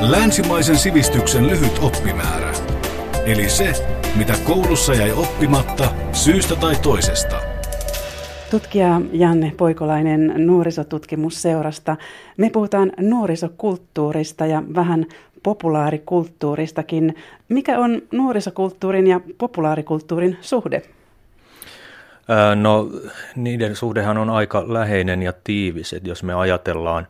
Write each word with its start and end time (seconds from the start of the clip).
Länsimaisen 0.00 0.76
sivistyksen 0.76 1.46
lyhyt 1.46 1.78
oppimäärä. 1.82 2.52
Eli 3.26 3.48
se, 3.48 3.72
mitä 4.16 4.34
koulussa 4.44 4.94
jäi 4.94 5.12
oppimatta 5.12 5.84
syystä 6.12 6.56
tai 6.56 6.76
toisesta. 6.76 7.36
Tutkija 8.50 9.00
Janne 9.12 9.52
Poikolainen 9.56 10.32
nuorisotutkimusseurasta. 10.36 11.96
Me 12.36 12.50
puhutaan 12.50 12.92
nuorisokulttuurista 13.00 14.46
ja 14.46 14.62
vähän 14.74 15.06
populaarikulttuuristakin. 15.42 17.14
Mikä 17.48 17.78
on 17.78 18.02
nuorisokulttuurin 18.12 19.06
ja 19.06 19.20
populaarikulttuurin 19.38 20.36
suhde? 20.40 20.82
No 22.54 22.90
niiden 23.36 23.76
suhdehan 23.76 24.18
on 24.18 24.30
aika 24.30 24.72
läheinen 24.72 25.22
ja 25.22 25.32
tiivis, 25.44 25.92
että 25.92 26.08
jos 26.08 26.22
me 26.22 26.34
ajatellaan 26.34 27.06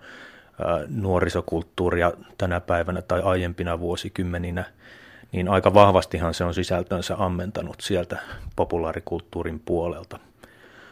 nuorisokulttuuria 0.88 2.12
tänä 2.38 2.60
päivänä 2.60 3.02
tai 3.02 3.22
aiempina 3.22 3.80
vuosikymmeninä, 3.80 4.64
niin 5.32 5.48
aika 5.48 5.74
vahvastihan 5.74 6.34
se 6.34 6.44
on 6.44 6.54
sisältönsä 6.54 7.14
ammentanut 7.18 7.80
sieltä 7.80 8.18
populaarikulttuurin 8.56 9.60
puolelta. 9.64 10.18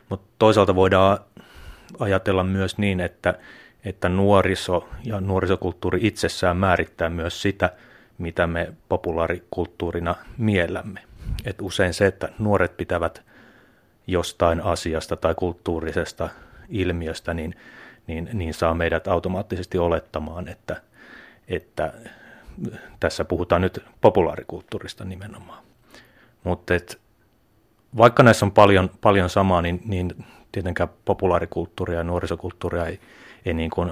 Mutta 0.08 0.27
toisaalta 0.38 0.74
voidaan 0.74 1.18
ajatella 1.98 2.44
myös 2.44 2.78
niin, 2.78 3.00
että, 3.00 3.34
että 3.84 4.08
nuoriso 4.08 4.88
ja 5.05 5.20
nuorisokulttuuri 5.20 5.98
itsessään 6.02 6.56
määrittää 6.56 7.08
myös 7.08 7.42
sitä, 7.42 7.72
mitä 8.19 8.46
me 8.46 8.72
populaarikulttuurina 8.88 10.14
miellämme. 10.38 11.00
Et 11.44 11.62
usein 11.62 11.94
se, 11.94 12.06
että 12.06 12.28
nuoret 12.38 12.77
pitävät 12.77 13.22
jostain 14.06 14.60
asiasta 14.60 15.16
tai 15.16 15.34
kulttuurisesta 15.34 16.28
ilmiöstä, 16.69 17.34
niin, 17.34 17.55
niin, 18.06 18.28
niin 18.33 18.55
saa 18.55 18.74
meidät 18.74 19.09
automaattisesti 19.09 19.78
olettamaan, 19.78 20.48
että, 20.48 20.83
että 21.48 21.92
tässä 23.01 23.24
puhutaan 23.24 23.62
nyt 23.62 23.84
populaarikulttuurista 24.01 25.05
nimenomaan. 25.05 25.64
Mutta 26.45 26.75
vaikka 27.97 28.22
näissä 28.22 28.47
on 28.47 28.53
paljon, 28.53 28.91
paljon 29.00 29.30
samaa, 29.30 29.62
niin, 29.62 29.80
niin 29.84 30.25
tietenkään 30.53 30.89
populaarikulttuuria 31.05 31.98
ja 31.98 32.05
nuorisokulttuuria 32.05 32.86
ei, 32.86 33.00
ei 33.45 33.55
niin 33.55 33.70
kuin 33.70 33.91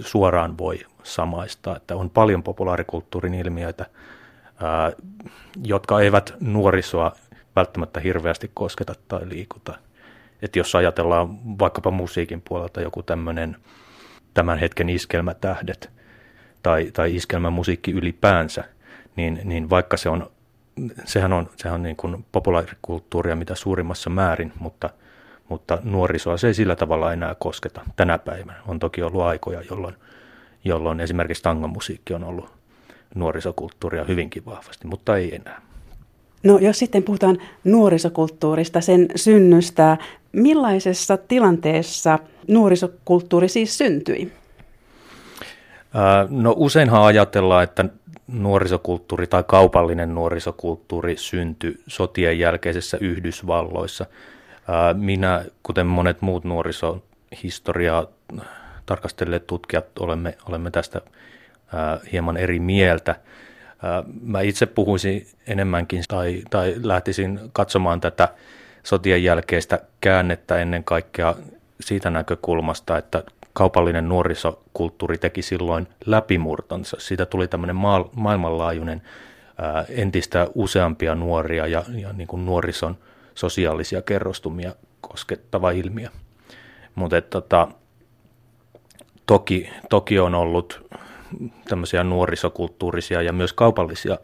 suoraan 0.00 0.58
voi 0.58 0.78
samaistaa. 1.02 1.76
Että 1.76 1.96
on 1.96 2.10
paljon 2.10 2.42
populaarikulttuurin 2.42 3.34
ilmiöitä, 3.34 3.86
ää, 4.62 4.92
jotka 5.64 6.00
eivät 6.00 6.34
nuorisoa 6.40 7.12
välttämättä 7.56 8.00
hirveästi 8.00 8.50
kosketa 8.54 8.94
tai 9.08 9.28
liikuta. 9.28 9.78
Että 10.42 10.58
jos 10.58 10.74
ajatellaan 10.74 11.58
vaikkapa 11.58 11.90
musiikin 11.90 12.42
puolelta 12.48 12.80
joku 12.80 13.02
tämmöinen 13.02 13.56
tämän 14.34 14.58
hetken 14.58 14.88
iskelmätähdet 14.88 15.90
tai, 16.62 16.90
tai 16.92 17.16
iskelmämusiikki 17.16 17.90
ylipäänsä, 17.90 18.64
niin, 19.16 19.40
niin 19.44 19.70
vaikka 19.70 19.96
se 19.96 20.08
on, 20.08 20.30
sehän 21.04 21.32
on, 21.32 21.50
sehän 21.56 21.74
on 21.74 21.82
niin 21.82 21.96
kuin 21.96 22.26
populaarikulttuuria 22.32 23.36
mitä 23.36 23.54
suurimmassa 23.54 24.10
määrin, 24.10 24.52
mutta, 24.58 24.90
mutta 25.48 25.78
nuorisoa 25.84 26.36
se 26.36 26.46
ei 26.46 26.54
sillä 26.54 26.76
tavalla 26.76 27.12
enää 27.12 27.34
kosketa 27.38 27.80
tänä 27.96 28.18
päivänä. 28.18 28.62
On 28.66 28.78
toki 28.78 29.02
ollut 29.02 29.22
aikoja, 29.22 29.62
jolloin, 29.70 29.94
jolloin 30.64 31.00
esimerkiksi 31.00 31.42
tangomusiikki 31.42 32.14
on 32.14 32.24
ollut 32.24 32.50
nuorisokulttuuria 33.14 34.04
hyvinkin 34.04 34.44
vahvasti, 34.44 34.86
mutta 34.86 35.16
ei 35.16 35.34
enää. 35.34 35.67
No 36.42 36.58
jos 36.58 36.78
sitten 36.78 37.02
puhutaan 37.02 37.38
nuorisokulttuurista, 37.64 38.80
sen 38.80 39.08
synnystä, 39.16 39.96
millaisessa 40.32 41.16
tilanteessa 41.16 42.18
nuorisokulttuuri 42.48 43.48
siis 43.48 43.78
syntyi? 43.78 44.32
No 46.30 46.54
useinhan 46.56 47.02
ajatellaan, 47.02 47.64
että 47.64 47.84
nuorisokulttuuri 48.28 49.26
tai 49.26 49.44
kaupallinen 49.46 50.14
nuorisokulttuuri 50.14 51.16
syntyi 51.16 51.80
sotien 51.86 52.38
jälkeisessä 52.38 52.98
Yhdysvalloissa. 53.00 54.06
Minä, 54.94 55.44
kuten 55.62 55.86
monet 55.86 56.22
muut 56.22 56.44
nuorisohistoriaa 56.44 58.06
tarkastelleet 58.86 59.46
tutkijat, 59.46 59.98
olemme, 59.98 60.34
olemme 60.48 60.70
tästä 60.70 61.00
hieman 62.12 62.36
eri 62.36 62.58
mieltä. 62.58 63.16
Mä 64.22 64.40
itse 64.40 64.66
puhuisin 64.66 65.26
enemmänkin 65.46 66.02
tai, 66.08 66.42
tai 66.50 66.74
lähtisin 66.82 67.40
katsomaan 67.52 68.00
tätä 68.00 68.28
sotien 68.82 69.24
jälkeistä 69.24 69.80
käännettä 70.00 70.56
ennen 70.56 70.84
kaikkea 70.84 71.34
siitä 71.80 72.10
näkökulmasta, 72.10 72.98
että 72.98 73.22
kaupallinen 73.52 74.08
nuorisokulttuuri 74.08 75.18
teki 75.18 75.42
silloin 75.42 75.88
läpimurtonsa. 76.06 76.96
Siitä 77.00 77.26
tuli 77.26 77.48
tämmöinen 77.48 77.76
maa, 77.76 78.08
maailmanlaajuinen 78.16 79.02
ää, 79.58 79.84
entistä 79.88 80.46
useampia 80.54 81.14
nuoria 81.14 81.66
ja, 81.66 81.84
ja 81.94 82.12
niin 82.12 82.28
kuin 82.28 82.46
nuorison 82.46 82.96
sosiaalisia 83.34 84.02
kerrostumia 84.02 84.74
koskettava 85.00 85.70
ilmiö. 85.70 86.08
Mutta 86.94 87.20
tota, 87.20 87.68
toki, 89.26 89.70
toki 89.90 90.18
on 90.18 90.34
ollut 90.34 90.87
tämmöisiä 91.68 92.04
nuorisokulttuurisia 92.04 93.22
ja 93.22 93.32
myös 93.32 93.52
kaupallisia 93.52 94.18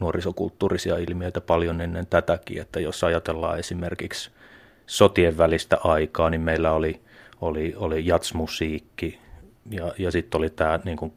nuorisokulttuurisia 0.00 0.96
ilmiöitä 0.96 1.40
paljon 1.40 1.80
ennen 1.80 2.06
tätäkin, 2.06 2.60
että 2.60 2.80
jos 2.80 3.04
ajatellaan 3.04 3.58
esimerkiksi 3.58 4.30
sotien 4.86 5.38
välistä 5.38 5.78
aikaa, 5.84 6.30
niin 6.30 6.40
meillä 6.40 6.72
oli, 6.72 7.00
oli, 7.40 7.74
oli 7.76 8.06
jatsmusiikki 8.06 9.18
ja, 9.70 9.92
ja 9.98 10.10
sitten 10.10 10.38
oli 10.38 10.50
tämä 10.50 10.80
niin 10.84 11.12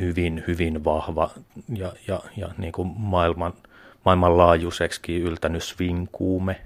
hyvin, 0.00 0.44
hyvin 0.46 0.84
vahva 0.84 1.30
ja, 1.76 1.92
ja, 2.08 2.20
ja 2.36 2.48
niin 2.58 2.72
kuin 2.72 2.92
maailman, 2.96 3.52
maailmanlaajuiseksi 4.04 5.20
yltänyt 5.20 5.62
swing-kuume, 5.62 6.56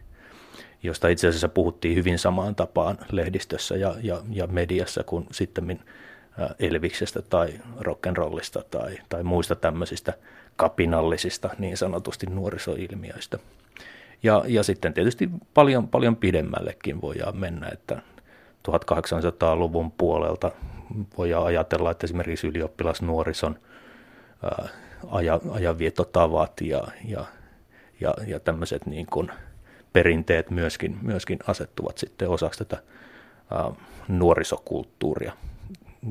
josta 0.82 1.08
itse 1.08 1.28
asiassa 1.28 1.48
puhuttiin 1.48 1.96
hyvin 1.96 2.18
samaan 2.18 2.54
tapaan 2.54 2.98
lehdistössä 3.12 3.76
ja, 3.76 3.94
ja, 4.02 4.22
ja 4.30 4.46
mediassa 4.46 5.04
kuin 5.04 5.26
sitten 5.32 5.80
Elviksestä 6.58 7.22
tai 7.22 7.48
rock'n'rollista 7.80 8.62
tai, 8.70 8.98
tai 9.08 9.22
muista 9.22 9.54
tämmöisistä 9.54 10.12
kapinallisista 10.56 11.50
niin 11.58 11.76
sanotusti 11.76 12.26
nuorisoilmiöistä. 12.26 13.38
Ja, 14.22 14.44
ja 14.46 14.62
sitten 14.62 14.94
tietysti 14.94 15.30
paljon, 15.54 15.88
paljon 15.88 16.16
pidemmällekin 16.16 17.00
voidaan 17.00 17.36
mennä, 17.36 17.68
että 17.72 18.02
1800-luvun 18.68 19.92
puolelta 19.92 20.52
voidaan 21.18 21.46
ajatella, 21.46 21.90
että 21.90 22.06
esimerkiksi 22.06 22.46
ylioppilasnuorison 22.46 23.58
ää, 24.42 24.68
aja, 25.10 25.40
ajanvietotavat 25.50 26.60
ja, 26.60 26.82
ja, 27.04 27.24
ja, 28.00 28.14
ja 28.26 28.40
tämmöiset 28.40 28.86
niin 28.86 29.06
kuin 29.06 29.30
perinteet 29.92 30.50
myöskin, 30.50 30.98
myöskin 31.02 31.38
asettuvat 31.46 31.98
sitten 31.98 32.28
osaksi 32.28 32.64
tätä 32.64 32.82
ää, 33.50 33.70
nuorisokulttuuria 34.08 35.32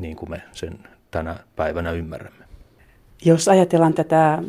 niin 0.01 0.15
kuin 0.15 0.29
me 0.29 0.41
sen 0.51 0.79
tänä 1.11 1.35
päivänä 1.55 1.91
ymmärrämme. 1.91 2.45
Jos 3.25 3.47
ajatellaan 3.47 3.93
tätä 3.93 4.43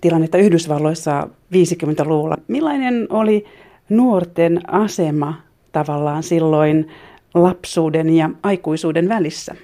tilannetta 0.00 0.38
Yhdysvalloissa 0.38 1.28
50-luvulla, 1.54 2.36
millainen 2.48 3.06
oli 3.10 3.44
nuorten 3.88 4.60
asema 4.74 5.42
tavallaan 5.72 6.22
silloin 6.22 6.88
lapsuuden 7.34 8.10
ja 8.10 8.30
aikuisuuden 8.42 9.08
välissä? 9.08 9.54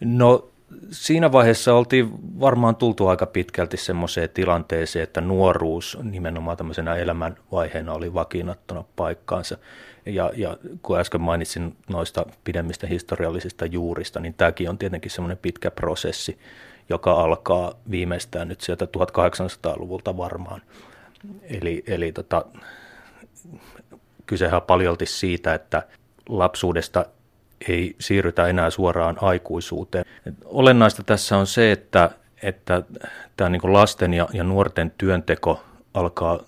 No 0.00 0.48
siinä 0.90 1.32
vaiheessa 1.32 1.74
oltiin 1.74 2.10
varmaan 2.40 2.76
tultu 2.76 3.06
aika 3.06 3.26
pitkälti 3.26 3.76
semmoiseen 3.76 4.30
tilanteeseen, 4.30 5.02
että 5.02 5.20
nuoruus 5.20 5.98
nimenomaan 6.02 6.56
tämmöisenä 6.56 6.96
elämänvaiheena 6.96 7.92
oli 7.92 8.14
vakiinnattuna 8.14 8.84
paikkaansa. 8.96 9.58
Ja, 10.08 10.30
ja 10.36 10.56
kun 10.82 10.98
äsken 10.98 11.20
mainitsin 11.20 11.76
noista 11.88 12.26
pidemmistä 12.44 12.86
historiallisista 12.86 13.66
juurista, 13.66 14.20
niin 14.20 14.34
tämäkin 14.34 14.70
on 14.70 14.78
tietenkin 14.78 15.10
semmoinen 15.10 15.38
pitkä 15.38 15.70
prosessi, 15.70 16.38
joka 16.88 17.12
alkaa 17.12 17.74
viimeistään 17.90 18.48
nyt 18.48 18.60
sieltä 18.60 18.84
1800-luvulta 18.84 20.16
varmaan. 20.16 20.62
Eli, 21.42 21.84
eli 21.86 22.12
tota, 22.12 22.44
kysehän 24.26 24.62
paljolti 24.62 25.06
siitä, 25.06 25.54
että 25.54 25.82
lapsuudesta 26.28 27.04
ei 27.68 27.96
siirrytä 28.00 28.46
enää 28.46 28.70
suoraan 28.70 29.16
aikuisuuteen. 29.20 30.04
Olennaista 30.44 31.02
tässä 31.02 31.36
on 31.36 31.46
se, 31.46 31.72
että, 31.72 32.10
että 32.42 32.82
tämä 33.36 33.50
niin 33.50 33.72
lasten 33.72 34.14
ja, 34.14 34.28
ja 34.32 34.44
nuorten 34.44 34.92
työnteko 34.98 35.64
alkaa 35.94 36.40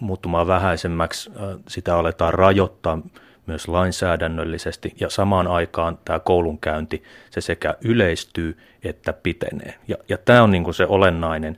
muuttumaan 0.00 0.46
vähäisemmäksi, 0.46 1.30
sitä 1.68 1.96
aletaan 1.96 2.34
rajoittaa 2.34 2.98
myös 3.46 3.68
lainsäädännöllisesti 3.68 4.94
ja 5.00 5.10
samaan 5.10 5.46
aikaan 5.46 5.98
tämä 6.04 6.18
koulunkäynti, 6.18 7.02
se 7.30 7.40
sekä 7.40 7.74
yleistyy 7.84 8.58
että 8.82 9.12
pitenee. 9.12 9.74
Ja, 9.88 9.96
ja 10.08 10.18
tämä 10.18 10.42
on 10.42 10.50
niin 10.50 10.64
kuin 10.64 10.74
se 10.74 10.86
olennainen 10.86 11.56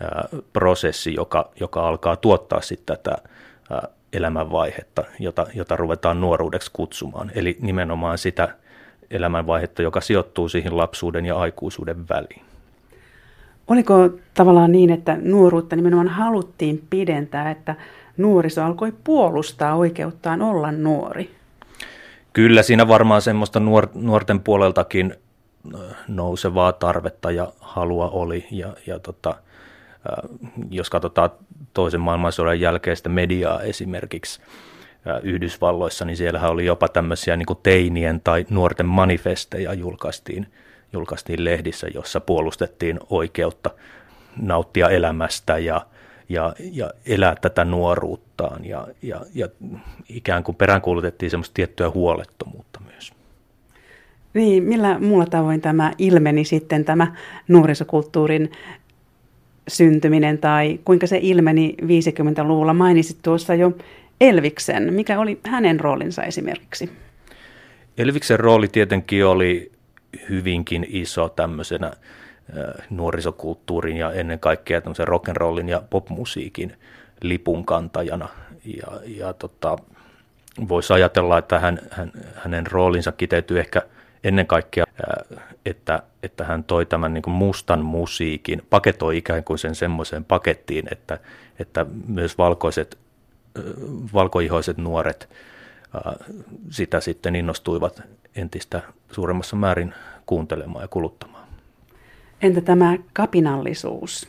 ää, 0.00 0.28
prosessi, 0.52 1.14
joka, 1.14 1.50
joka 1.60 1.88
alkaa 1.88 2.16
tuottaa 2.16 2.60
sitten 2.60 2.96
tätä 2.96 3.16
ää, 3.70 3.88
elämänvaihetta, 4.12 5.04
jota, 5.18 5.46
jota 5.54 5.76
ruvetaan 5.76 6.20
nuoruudeksi 6.20 6.70
kutsumaan. 6.72 7.30
Eli 7.34 7.56
nimenomaan 7.60 8.18
sitä 8.18 8.48
elämänvaihetta, 9.10 9.82
joka 9.82 10.00
sijoittuu 10.00 10.48
siihen 10.48 10.76
lapsuuden 10.76 11.26
ja 11.26 11.36
aikuisuuden 11.36 12.08
väliin. 12.08 12.55
Oliko 13.68 14.10
tavallaan 14.34 14.72
niin, 14.72 14.90
että 14.90 15.18
nuoruutta 15.22 15.76
nimenomaan 15.76 16.08
haluttiin 16.08 16.82
pidentää, 16.90 17.50
että 17.50 17.74
nuoriso 18.16 18.64
alkoi 18.64 18.92
puolustaa 19.04 19.74
oikeuttaan 19.74 20.42
olla 20.42 20.72
nuori? 20.72 21.30
Kyllä 22.32 22.62
siinä 22.62 22.88
varmaan 22.88 23.22
semmoista 23.22 23.60
nuor- 23.60 23.90
nuorten 23.94 24.40
puoleltakin 24.40 25.14
nousevaa 26.08 26.72
tarvetta 26.72 27.30
ja 27.30 27.52
halua 27.60 28.10
oli. 28.10 28.46
Ja, 28.50 28.72
ja 28.86 28.98
tota, 28.98 29.34
jos 30.70 30.90
katsotaan 30.90 31.30
toisen 31.74 32.00
maailmansodan 32.00 32.60
jälkeistä 32.60 33.08
mediaa 33.08 33.60
esimerkiksi 33.60 34.40
Yhdysvalloissa, 35.22 36.04
niin 36.04 36.16
siellähän 36.16 36.50
oli 36.50 36.66
jopa 36.66 36.88
tämmöisiä 36.88 37.36
niin 37.36 37.46
kuin 37.46 37.58
teinien 37.62 38.20
tai 38.20 38.46
nuorten 38.50 38.86
manifesteja 38.86 39.74
julkaistiin, 39.74 40.46
julkaistiin 40.96 41.44
lehdissä, 41.44 41.86
jossa 41.94 42.20
puolustettiin 42.20 43.00
oikeutta 43.10 43.70
nauttia 44.42 44.88
elämästä 44.88 45.58
ja, 45.58 45.86
ja, 46.28 46.54
ja 46.72 46.90
elää 47.06 47.34
tätä 47.40 47.64
nuoruuttaan 47.64 48.64
ja, 48.64 48.88
ja, 49.02 49.20
ja 49.34 49.48
ikään 50.08 50.44
kuin 50.44 50.56
peräänkuulutettiin 50.56 51.30
semmoista 51.30 51.54
tiettyä 51.54 51.90
huolettomuutta 51.90 52.80
myös. 52.80 53.12
Niin, 54.34 54.62
millä 54.62 54.98
muulla 54.98 55.26
tavoin 55.26 55.60
tämä 55.60 55.92
ilmeni 55.98 56.44
sitten 56.44 56.84
tämä 56.84 57.14
nuorisokulttuurin 57.48 58.52
syntyminen 59.68 60.38
tai 60.38 60.80
kuinka 60.84 61.06
se 61.06 61.18
ilmeni 61.22 61.74
50-luvulla? 61.82 62.74
Mainitsit 62.74 63.18
tuossa 63.22 63.54
jo 63.54 63.72
Elviksen. 64.20 64.94
Mikä 64.94 65.20
oli 65.20 65.40
hänen 65.44 65.80
roolinsa 65.80 66.22
esimerkiksi? 66.22 66.90
Elviksen 67.98 68.40
rooli 68.40 68.68
tietenkin 68.68 69.26
oli 69.26 69.72
hyvinkin 70.28 70.86
iso 70.88 71.28
tämmöisenä 71.28 71.92
nuorisokulttuurin 72.90 73.96
ja 73.96 74.12
ennen 74.12 74.38
kaikkea 74.38 74.80
tämmöisen 74.80 75.08
rock'n'rollin 75.08 75.68
ja 75.68 75.82
popmusiikin 75.90 76.76
lipunkantajana. 77.22 78.28
Ja, 78.64 79.00
ja 79.04 79.32
tota, 79.32 79.76
voisi 80.68 80.92
ajatella, 80.92 81.38
että 81.38 81.58
hän, 81.58 81.78
hän, 81.90 82.12
hänen 82.34 82.66
roolinsa 82.66 83.12
kiteytyy 83.12 83.60
ehkä 83.60 83.82
ennen 84.24 84.46
kaikkea, 84.46 84.84
että, 85.66 86.02
että 86.22 86.44
hän 86.44 86.64
toi 86.64 86.86
tämän 86.86 87.14
niin 87.14 87.22
kuin 87.22 87.34
mustan 87.34 87.84
musiikin, 87.84 88.62
paketoi 88.70 89.16
ikään 89.16 89.44
kuin 89.44 89.58
sen 89.58 89.74
semmoiseen 89.74 90.24
pakettiin, 90.24 90.88
että, 90.90 91.18
että 91.58 91.86
myös 92.06 92.38
valkoiset, 92.38 92.98
valkoihoiset 94.14 94.76
nuoret 94.76 95.28
sitä 96.70 97.00
sitten 97.00 97.36
innostuivat 97.36 98.02
entistä 98.36 98.82
suuremmassa 99.12 99.56
määrin 99.56 99.94
kuuntelemaan 100.26 100.82
ja 100.82 100.88
kuluttamaan. 100.88 101.48
Entä 102.42 102.60
tämä 102.60 102.96
kapinallisuus? 103.12 104.28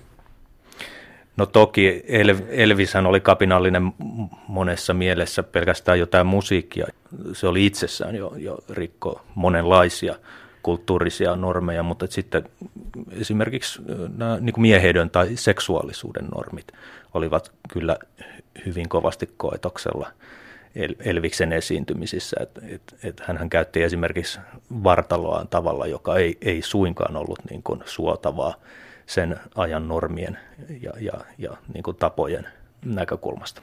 No 1.38 1.46
toki 1.46 2.04
El- 2.08 2.42
Elvishän 2.50 3.06
oli 3.06 3.19
kapinallinen 3.19 3.94
monessa 4.48 4.94
mielessä, 4.94 5.44
pelkästään 5.44 6.00
jotain 6.00 6.28
musiikkia. 6.28 6.88
Se 7.34 7.48
oli 7.48 7.66
itsessään 7.66 8.16
jo, 8.16 8.34
jo 8.38 8.60
rikko 8.69 9.22
monenlaisia 9.36 10.16
kulttuurisia 10.64 11.36
normeja, 11.36 11.84
mutta 11.84 12.08
sitten 12.10 12.44
esimerkiksi 13.12 13.81
nämä 14.18 14.38
niin 14.42 14.54
kuin 14.54 14.62
mieheyden 14.62 15.10
tai 15.10 15.30
seksuaalisuuden 15.36 16.25
normit 16.36 16.72
olivat 17.14 17.52
kyllä 17.74 17.98
hyvin 18.66 18.90
kovasti 18.90 19.30
koetoksella 19.38 20.12
Elviksen 21.00 21.53
esiintymisissä. 21.53 22.38
Et, 22.39 22.59
et, 22.69 22.95
et 23.03 23.19
hänhän 23.19 23.50
käytti 23.50 23.83
esimerkiksi 23.83 24.39
vartaloaan 24.83 25.47
tavalla, 25.47 25.88
joka 25.88 26.18
ei, 26.18 26.38
ei 26.41 26.62
suinkaan 26.62 27.15
ollut 27.15 27.39
niin 27.50 27.63
kuin 27.63 27.79
suotavaa 27.85 28.53
sen 29.06 29.39
ajan 29.56 29.88
normien 29.88 30.38
ja, 30.81 30.91
ja, 31.00 31.13
ja 31.38 31.57
niin 31.74 31.83
kuin 31.83 31.97
tapojen 31.97 32.47
näkökulmasta. 32.85 33.62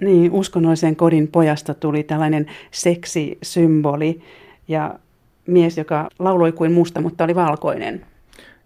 Niin, 0.00 0.32
uskonnollisen 0.32 0.96
kodin 0.96 1.28
pojasta 1.28 1.74
tuli 1.74 2.02
tällainen 2.02 2.46
seksisymboli 2.70 4.22
ja 4.68 4.98
mies, 5.46 5.78
joka 5.78 6.08
lauloi 6.18 6.52
kuin 6.52 6.72
musta, 6.72 7.00
mutta 7.00 7.24
oli 7.24 7.34
valkoinen. 7.34 8.06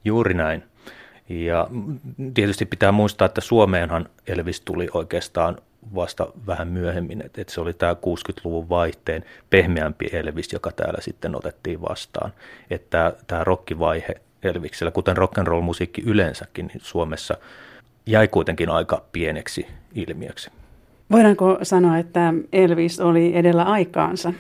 Juuri 0.05 0.35
näin. 0.35 0.63
Ja 1.29 1.69
tietysti 2.35 2.67
pitää 2.67 2.93
muistaa, 2.93 3.27
että 3.27 3.41
Suomeenhan 3.41 4.09
Elvis 4.27 4.61
tuli 4.61 4.89
oikeastaan 4.95 5.57
vasta 5.95 6.29
vähän 6.47 6.69
myöhemmin, 6.69 7.23
että, 7.27 7.41
että 7.41 7.53
se 7.53 7.61
oli 7.61 7.73
tämä 7.73 7.93
60-luvun 7.93 8.69
vaihteen 8.69 9.25
pehmeämpi 9.51 10.07
Elvis, 10.13 10.53
joka 10.53 10.73
täällä 10.73 11.01
sitten 11.01 11.37
otettiin 11.37 11.83
vastaan. 11.83 12.33
Että 12.71 13.13
tämä 13.27 13.45
rokkivaihe 13.45 14.15
Elviksellä, 14.43 14.91
kuten 14.91 15.17
rock'n'roll-musiikki 15.17 16.03
yleensäkin 16.07 16.67
niin 16.67 16.81
Suomessa, 16.83 17.37
jäi 18.07 18.29
kuitenkin 18.29 18.71
aika 18.71 19.05
pieneksi 19.13 19.67
ilmiöksi. 19.95 20.51
Voidaanko 21.11 21.59
sanoa, 21.63 21.99
että 21.99 22.35
Elvis 22.53 23.01
oli 23.01 23.37
edellä 23.37 23.63
aikaansa? 23.63 24.33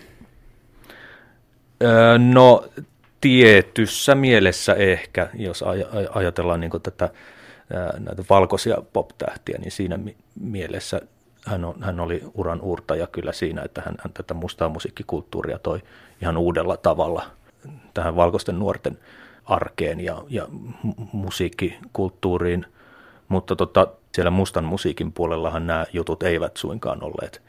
Öö, 1.82 2.18
no 2.18 2.64
tietyssä 3.20 4.14
mielessä 4.14 4.74
ehkä, 4.74 5.28
jos 5.34 5.62
aj- 5.62 6.08
ajatellaan 6.10 6.60
niin 6.60 6.70
tätä, 6.82 7.10
näitä 7.98 8.22
valkoisia 8.30 8.76
pop-tähtiä, 8.92 9.58
niin 9.58 9.72
siinä 9.72 9.98
mielessä 10.40 11.00
hän, 11.46 11.64
on, 11.64 11.74
hän 11.80 12.00
oli 12.00 12.22
uran 12.34 12.60
uurtaja 12.60 13.06
kyllä 13.06 13.32
siinä, 13.32 13.62
että 13.62 13.82
hän, 13.84 13.94
hän 14.00 14.12
tätä 14.12 14.34
mustaa 14.34 14.68
musiikkikulttuuria 14.68 15.58
toi 15.58 15.82
ihan 16.22 16.36
uudella 16.36 16.76
tavalla 16.76 17.26
tähän 17.94 18.16
valkoisten 18.16 18.58
nuorten 18.58 18.98
arkeen 19.44 20.00
ja, 20.00 20.24
ja 20.28 20.48
musiikkikulttuuriin, 21.12 22.66
mutta 23.28 23.56
tota, 23.56 23.86
siellä 24.14 24.30
mustan 24.30 24.64
musiikin 24.64 25.12
puolellahan 25.12 25.66
nämä 25.66 25.86
jutut 25.92 26.22
eivät 26.22 26.56
suinkaan 26.56 27.02
olleet 27.02 27.42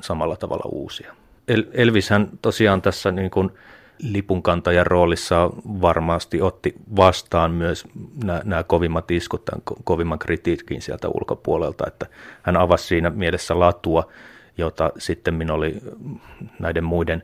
samalla 0.00 0.36
tavalla 0.36 0.68
uusia. 0.72 1.14
El- 1.48 1.64
Elvishän 1.72 2.28
tosiaan 2.42 2.82
tässä 2.82 3.12
niin 3.12 3.30
kuin 3.30 3.50
lipunkantajan 3.98 4.86
roolissa 4.86 5.50
varmasti 5.64 6.42
otti 6.42 6.74
vastaan 6.96 7.50
myös 7.50 7.84
nämä, 8.24 8.40
nämä 8.44 8.62
kovimmat 8.62 9.10
iskut, 9.10 9.44
tämän 9.44 9.62
kovimman 9.84 10.18
kritiikin 10.18 10.82
sieltä 10.82 11.08
ulkopuolelta, 11.08 11.86
että 11.86 12.06
hän 12.42 12.56
avasi 12.56 12.86
siinä 12.86 13.10
mielessä 13.10 13.58
latua, 13.58 14.08
jota 14.58 14.90
sitten 14.98 15.50
oli 15.50 15.80
näiden 16.58 16.84
muiden, 16.84 17.22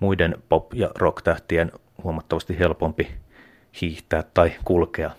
muiden 0.00 0.36
pop- 0.48 0.74
ja 0.74 0.90
rock-tähtien 0.98 1.72
huomattavasti 2.04 2.58
helpompi 2.58 3.08
hiihtää 3.80 4.24
tai 4.34 4.52
kulkea. 4.64 5.10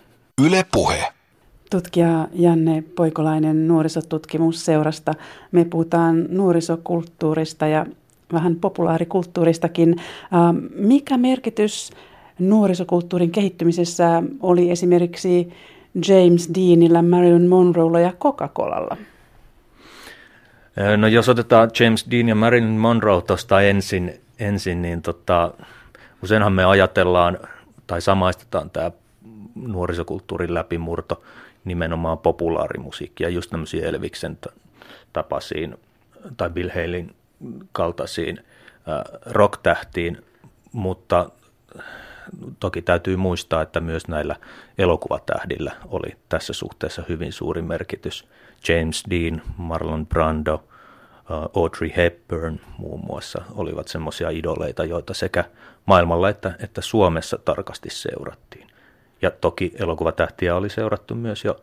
Yle 0.46 0.66
puhe. 0.72 1.12
Tutkija 1.70 2.28
Janne 2.32 2.84
Poikolainen 2.96 3.68
nuorisotutkimusseurasta. 3.68 5.12
Me 5.52 5.64
puhutaan 5.64 6.26
nuorisokulttuurista 6.28 7.66
ja 7.66 7.86
vähän 8.32 8.56
populaarikulttuuristakin. 8.56 9.96
Ähm, 10.34 10.56
mikä 10.74 11.16
merkitys 11.16 11.90
nuorisokulttuurin 12.38 13.30
kehittymisessä 13.30 14.22
oli 14.40 14.70
esimerkiksi 14.70 15.52
James 16.08 16.50
Deanilla, 16.54 17.02
Marilyn 17.02 17.48
Monroella 17.48 18.00
ja 18.00 18.12
Coca-Colalla? 18.12 18.96
Äh, 20.78 20.96
no 20.96 21.06
jos 21.06 21.28
otetaan 21.28 21.70
James 21.80 22.06
Dean 22.10 22.28
ja 22.28 22.34
Marilyn 22.34 22.70
Monroe 22.70 23.22
tuosta 23.22 23.60
ensin, 23.60 24.20
ensin 24.38 24.82
niin 24.82 25.02
tota, 25.02 25.52
useinhan 26.22 26.52
me 26.52 26.64
ajatellaan 26.64 27.38
tai 27.86 28.02
samaistetaan 28.02 28.70
tämä 28.70 28.90
nuorisokulttuurin 29.54 30.54
läpimurto 30.54 31.22
nimenomaan 31.64 32.18
populaarimusiikkia, 32.18 33.28
just 33.28 33.50
tämmöisiä 33.50 33.88
Elviksen 33.88 34.38
tapaisiin 35.12 35.76
tai 36.36 36.50
Bill 36.50 36.68
Haleyn 36.68 37.14
kaltaisiin 37.72 38.44
rocktähtiin, 39.26 40.24
mutta 40.72 41.30
toki 42.60 42.82
täytyy 42.82 43.16
muistaa, 43.16 43.62
että 43.62 43.80
myös 43.80 44.08
näillä 44.08 44.36
elokuvatähdillä 44.78 45.72
oli 45.88 46.16
tässä 46.28 46.52
suhteessa 46.52 47.02
hyvin 47.08 47.32
suuri 47.32 47.62
merkitys. 47.62 48.28
James 48.68 49.04
Dean, 49.10 49.42
Marlon 49.56 50.06
Brando, 50.06 50.64
Audrey 51.56 51.90
Hepburn 51.96 52.60
muun 52.78 53.00
muassa 53.06 53.42
olivat 53.54 53.88
semmoisia 53.88 54.30
idoleita, 54.30 54.84
joita 54.84 55.14
sekä 55.14 55.44
maailmalla 55.86 56.28
että, 56.28 56.54
että 56.58 56.80
Suomessa 56.80 57.38
tarkasti 57.44 57.90
seurattiin. 57.90 58.66
Ja 59.22 59.30
toki 59.30 59.72
elokuvatähtiä 59.78 60.56
oli 60.56 60.70
seurattu 60.70 61.14
myös 61.14 61.44
jo, 61.44 61.56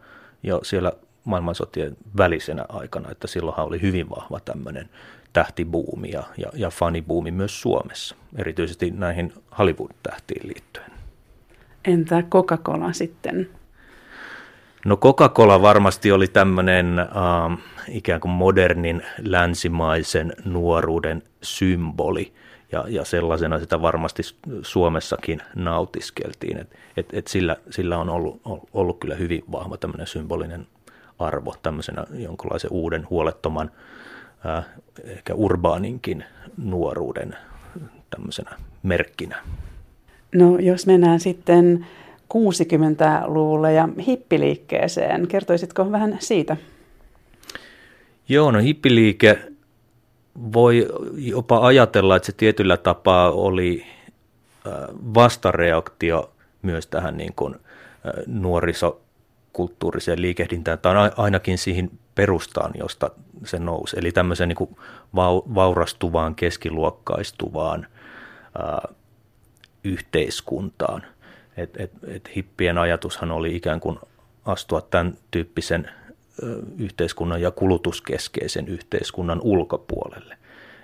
jo 0.43 0.59
siellä 0.63 0.91
maailmansotien 1.23 1.97
välisenä 2.17 2.65
aikana, 2.69 3.11
että 3.11 3.27
silloinhan 3.27 3.65
oli 3.65 3.81
hyvin 3.81 4.09
vahva 4.09 4.39
tämmöinen 4.39 4.89
tähtibuumi 5.37 6.11
ja, 6.11 6.23
ja, 6.37 6.49
ja 6.53 6.69
fanibuumi 6.69 7.31
myös 7.31 7.61
Suomessa, 7.61 8.15
erityisesti 8.35 8.91
näihin 8.91 9.33
Hollywood-tähtiin 9.57 10.47
liittyen. 10.47 10.91
Entä 11.85 12.23
Coca-Cola 12.31 12.93
sitten? 12.93 13.49
No 14.85 14.97
Coca-Cola 14.97 15.61
varmasti 15.61 16.11
oli 16.11 16.27
tämmöinen 16.27 16.99
äh, 16.99 17.07
ikään 17.87 18.21
kuin 18.21 18.31
modernin 18.31 19.03
länsimaisen 19.17 20.33
nuoruuden 20.45 21.23
symboli, 21.41 22.33
ja, 22.71 22.85
ja 22.87 23.05
sellaisena 23.05 23.59
sitä 23.59 23.81
varmasti 23.81 24.23
Suomessakin 24.61 25.41
nautiskeltiin. 25.55 26.57
Et, 26.57 26.75
et, 26.97 27.05
et 27.13 27.27
sillä, 27.27 27.55
sillä 27.69 27.97
on 27.97 28.09
ollut, 28.09 28.41
ollut 28.73 28.99
kyllä 28.99 29.15
hyvin 29.15 29.43
vahva 29.51 29.77
tämmöinen 29.77 30.07
symbolinen 30.07 30.67
arvo 31.19 31.55
tämmöisenä 31.63 32.05
jonkinlaisen 32.13 32.71
uuden 32.71 33.07
huolettoman, 33.09 33.71
äh, 34.45 34.65
ehkä 35.03 35.33
urbaaninkin 35.33 36.23
nuoruuden 36.57 37.35
tämmöisenä 38.09 38.51
merkkinä. 38.83 39.37
No 40.35 40.57
jos 40.57 40.87
mennään 40.87 41.19
sitten 41.19 41.85
60-luvulle 42.33 43.73
ja 43.73 43.89
hippiliikkeeseen, 44.07 45.27
kertoisitko 45.27 45.91
vähän 45.91 46.17
siitä? 46.19 46.57
Joo, 48.29 48.51
no 48.51 48.59
hippiliike 48.59 49.39
voi 50.53 50.87
jopa 51.15 51.65
ajatella, 51.65 52.15
että 52.15 52.25
se 52.25 52.31
tietyllä 52.31 52.77
tapaa 52.77 53.31
oli 53.31 53.85
vastareaktio 55.13 56.31
myös 56.61 56.87
tähän 56.87 57.17
niin 57.17 57.33
kuin 57.35 57.55
nuorisokulttuuriseen 58.27 60.21
liikehdintään, 60.21 60.79
tai 60.79 61.11
ainakin 61.17 61.57
siihen 61.57 61.91
perustaan, 62.17 62.71
josta 62.77 63.09
se 63.45 63.59
nousi. 63.59 63.99
Eli 63.99 64.11
tämmöiseen 64.11 64.49
niin 64.49 64.77
vaurastuvaan, 65.55 66.35
keskiluokkaistuvaan 66.35 67.87
ää, 68.57 68.87
yhteiskuntaan. 69.83 71.05
Et, 71.57 71.81
et, 71.81 71.91
et 72.07 72.35
hippien 72.35 72.77
ajatushan 72.77 73.31
oli 73.31 73.55
ikään 73.55 73.79
kuin 73.79 73.99
astua 74.45 74.81
tämän 74.81 75.17
tyyppisen 75.31 75.89
yhteiskunnan 76.77 77.41
ja 77.41 77.51
kulutuskeskeisen 77.51 78.67
yhteiskunnan 78.67 79.39
ulkopuolelle. 79.43 80.37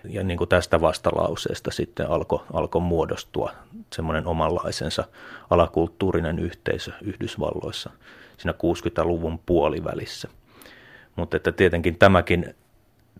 Ja 0.04 0.24
niin 0.24 0.38
kuin 0.38 0.50
tästä 0.50 0.82
vastalauseesta 0.82 1.72
sitten 1.72 2.10
alkoi 2.10 2.40
alko 2.54 2.80
muodostua 2.80 3.52
semmoinen 3.94 4.28
omanlaisensa 4.28 5.04
alakulttuurinen 5.50 6.40
yhteisö 6.40 6.92
Yhdysvalloissa 7.02 7.90
siinä 8.38 8.54
60-luvun 8.54 9.40
puolivälissä. 9.46 10.30
Mutta 11.15 11.38
että 11.38 11.51
tietenkin 11.51 12.00
tämäkin, 12.00 12.55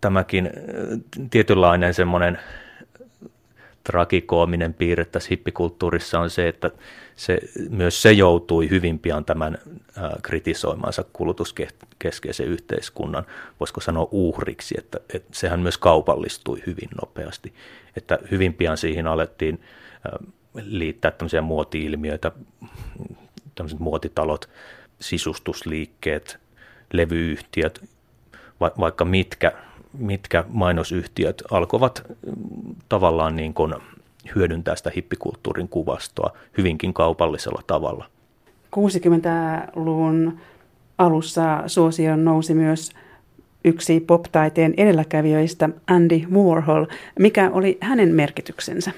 tämäkin 0.02 0.50
tietynlainen 1.30 1.94
semmoinen 1.94 2.40
trakikoominen 3.84 4.74
piirre 4.74 5.06
tässä 5.06 5.28
hippikulttuurissa 5.32 6.20
on 6.20 6.30
se, 6.30 6.48
että 6.48 6.72
se, 7.16 7.40
myös 7.70 8.02
se 8.02 8.12
joutui 8.12 8.70
hyvin 8.70 9.00
pian 9.00 9.26
tämän 9.26 9.58
ää, 9.98 10.20
kritisoimansa 10.24 11.06
kulutuskeskeisen 11.14 12.48
yhteiskunnan, 12.48 13.26
voisiko 13.60 13.82
sanoa 13.82 14.08
uhriksi, 14.12 14.76
että, 14.78 15.00
että 15.14 15.30
sehän 15.32 15.60
myös 15.60 15.78
kaupallistui 15.78 16.64
hyvin 16.66 16.90
nopeasti. 17.02 17.54
Että 17.98 18.20
hyvin 18.32 18.54
pian 18.54 18.78
siihen 18.78 19.08
alettiin 19.08 19.62
ää, 20.06 20.18
liittää 20.66 21.12
tämmöisiä 21.12 21.42
muoti-ilmiöitä, 21.42 22.32
tämmöiset 23.56 23.80
muotitalot, 23.80 24.50
sisustusliikkeet, 25.00 26.43
levyyhtiöt, 26.94 27.90
va, 28.60 28.72
vaikka 28.80 29.06
mitkä, 29.06 29.52
mitkä 29.94 30.46
mainosyhtiöt 30.48 31.44
alkoivat 31.52 32.04
tavallaan 32.90 33.36
niin 33.36 33.54
kuin 33.54 33.74
hyödyntää 34.36 34.76
sitä 34.76 34.92
hippikulttuurin 34.96 35.70
kuvastoa 35.70 36.38
hyvinkin 36.58 36.94
kaupallisella 36.94 37.62
tavalla. 37.68 38.06
60-luvun 38.76 40.40
alussa 40.98 41.64
suosioon 41.68 42.26
nousi 42.26 42.54
myös 42.54 42.92
yksi 43.66 44.00
pop-taiteen 44.00 44.74
edelläkävijöistä, 44.78 45.70
Andy 45.88 46.20
Warhol. 46.32 46.86
Mikä 47.20 47.52
oli 47.54 47.78
hänen 47.82 48.10
merkityksensä? 48.10 48.92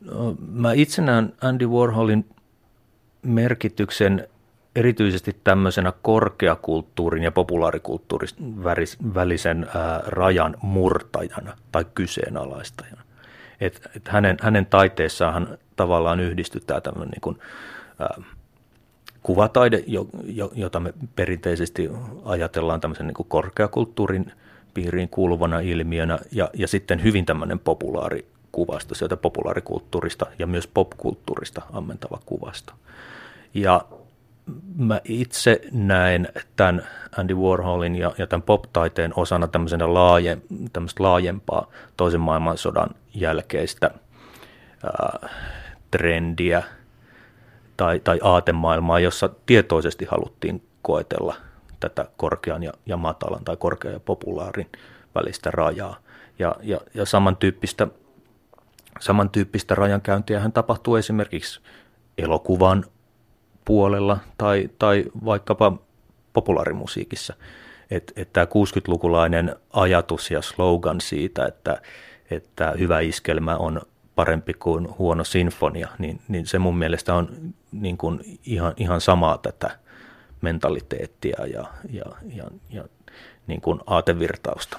No, 0.00 0.36
mä 0.52 0.72
itse 0.72 1.02
näen 1.02 1.32
Andy 1.40 1.66
Warholin 1.66 2.24
merkityksen 3.22 4.28
erityisesti 4.76 5.36
tämmöisenä 5.44 5.92
korkeakulttuurin 6.02 7.22
ja 7.22 7.32
populaarikulttuurin 7.32 8.28
välisen 9.14 9.66
ää, 9.74 10.02
rajan 10.06 10.56
murtajana 10.62 11.56
tai 11.72 11.84
kyseenalaistajana. 11.94 13.02
Et, 13.60 13.80
et 13.96 14.08
hänen, 14.08 14.36
hänen 14.40 14.66
taiteessaan 14.66 15.58
tavallaan 15.76 16.20
yhdistytään 16.20 16.82
tämmöinen 16.82 17.10
niin 17.10 17.20
kuin, 17.20 17.38
ää, 17.98 18.22
kuvataide, 19.22 19.84
jo, 19.86 20.06
jo, 20.24 20.50
jota 20.54 20.80
me 20.80 20.94
perinteisesti 21.16 21.90
ajatellaan 22.24 22.80
tämmöisen 22.80 23.06
niin 23.06 23.14
kuin 23.14 23.28
korkeakulttuurin 23.28 24.32
piiriin 24.74 25.08
kuuluvana 25.08 25.60
ilmiönä, 25.60 26.18
ja, 26.32 26.50
ja 26.54 26.68
sitten 26.68 27.02
hyvin 27.02 27.26
tämmöinen 27.26 27.58
populaarikuvasto 27.58 28.94
sieltä 28.94 29.16
populaarikulttuurista 29.16 30.26
ja 30.38 30.46
myös 30.46 30.66
popkulttuurista 30.66 31.62
ammentava 31.72 32.20
kuvasto. 32.26 32.72
Ja 33.54 33.84
mä 34.76 35.00
itse 35.04 35.60
näen 35.72 36.28
tämän 36.56 36.86
Andy 37.16 37.34
Warholin 37.34 37.96
ja, 37.96 38.12
ja 38.18 38.26
tämän 38.26 38.42
pop-taiteen 38.42 39.12
osana 39.16 39.48
tämmöisenä 39.48 39.94
laaje, 39.94 40.38
laajempaa 40.98 41.70
toisen 41.96 42.20
maailmansodan 42.20 42.90
jälkeistä 43.14 43.90
ää, 44.84 45.28
trendiä 45.90 46.62
tai, 47.76 48.00
tai 48.00 48.20
aatemaailmaa, 48.22 49.00
jossa 49.00 49.30
tietoisesti 49.46 50.04
haluttiin 50.04 50.62
koetella 50.82 51.34
tätä 51.80 52.06
korkean 52.16 52.62
ja, 52.62 52.72
ja 52.86 52.96
matalan 52.96 53.44
tai 53.44 53.56
korkean 53.56 53.94
ja 53.94 54.00
populaarin 54.00 54.70
välistä 55.14 55.50
rajaa. 55.50 55.96
Ja, 56.38 56.56
ja, 56.62 56.80
ja 56.94 57.06
samantyyppistä, 57.06 57.86
samantyyppistä 59.00 59.74
rajankäyntiä 59.74 60.40
hän 60.40 60.52
tapahtuu 60.52 60.96
esimerkiksi 60.96 61.60
elokuvan 62.18 62.84
puolella 63.66 64.18
tai, 64.38 64.70
tai 64.78 65.04
vaikkapa 65.24 65.72
populaarimusiikissa. 66.32 67.34
Että 67.90 68.12
et 68.16 68.32
tämä 68.32 68.44
60-lukulainen 68.46 69.56
ajatus 69.72 70.30
ja 70.30 70.42
slogan 70.42 71.00
siitä, 71.00 71.46
että, 71.46 71.82
että 72.30 72.74
hyvä 72.78 73.00
iskelmä 73.00 73.56
on 73.56 73.80
parempi 74.14 74.54
kuin 74.54 74.88
huono 74.98 75.24
sinfonia, 75.24 75.88
niin, 75.98 76.20
niin 76.28 76.46
se 76.46 76.58
mun 76.58 76.78
mielestä 76.78 77.14
on 77.14 77.28
niin 77.72 77.96
kuin 77.96 78.20
ihan, 78.46 78.74
ihan 78.76 79.00
samaa 79.00 79.38
tätä 79.38 79.70
mentaliteettia 80.40 81.46
ja, 81.46 81.64
ja, 81.92 82.04
ja, 82.34 82.44
ja 82.70 82.84
niin 83.46 83.60
kuin 83.60 83.80
aatevirtausta. 83.86 84.78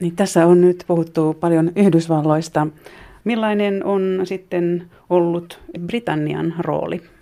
Niin 0.00 0.16
tässä 0.16 0.46
on 0.46 0.60
nyt 0.60 0.84
puhuttu 0.86 1.34
paljon 1.34 1.72
Yhdysvalloista. 1.76 2.66
Millainen 3.24 3.84
on 3.84 4.20
sitten 4.24 4.90
ollut 5.10 5.60
Britannian 5.86 6.54
rooli? 6.58 7.15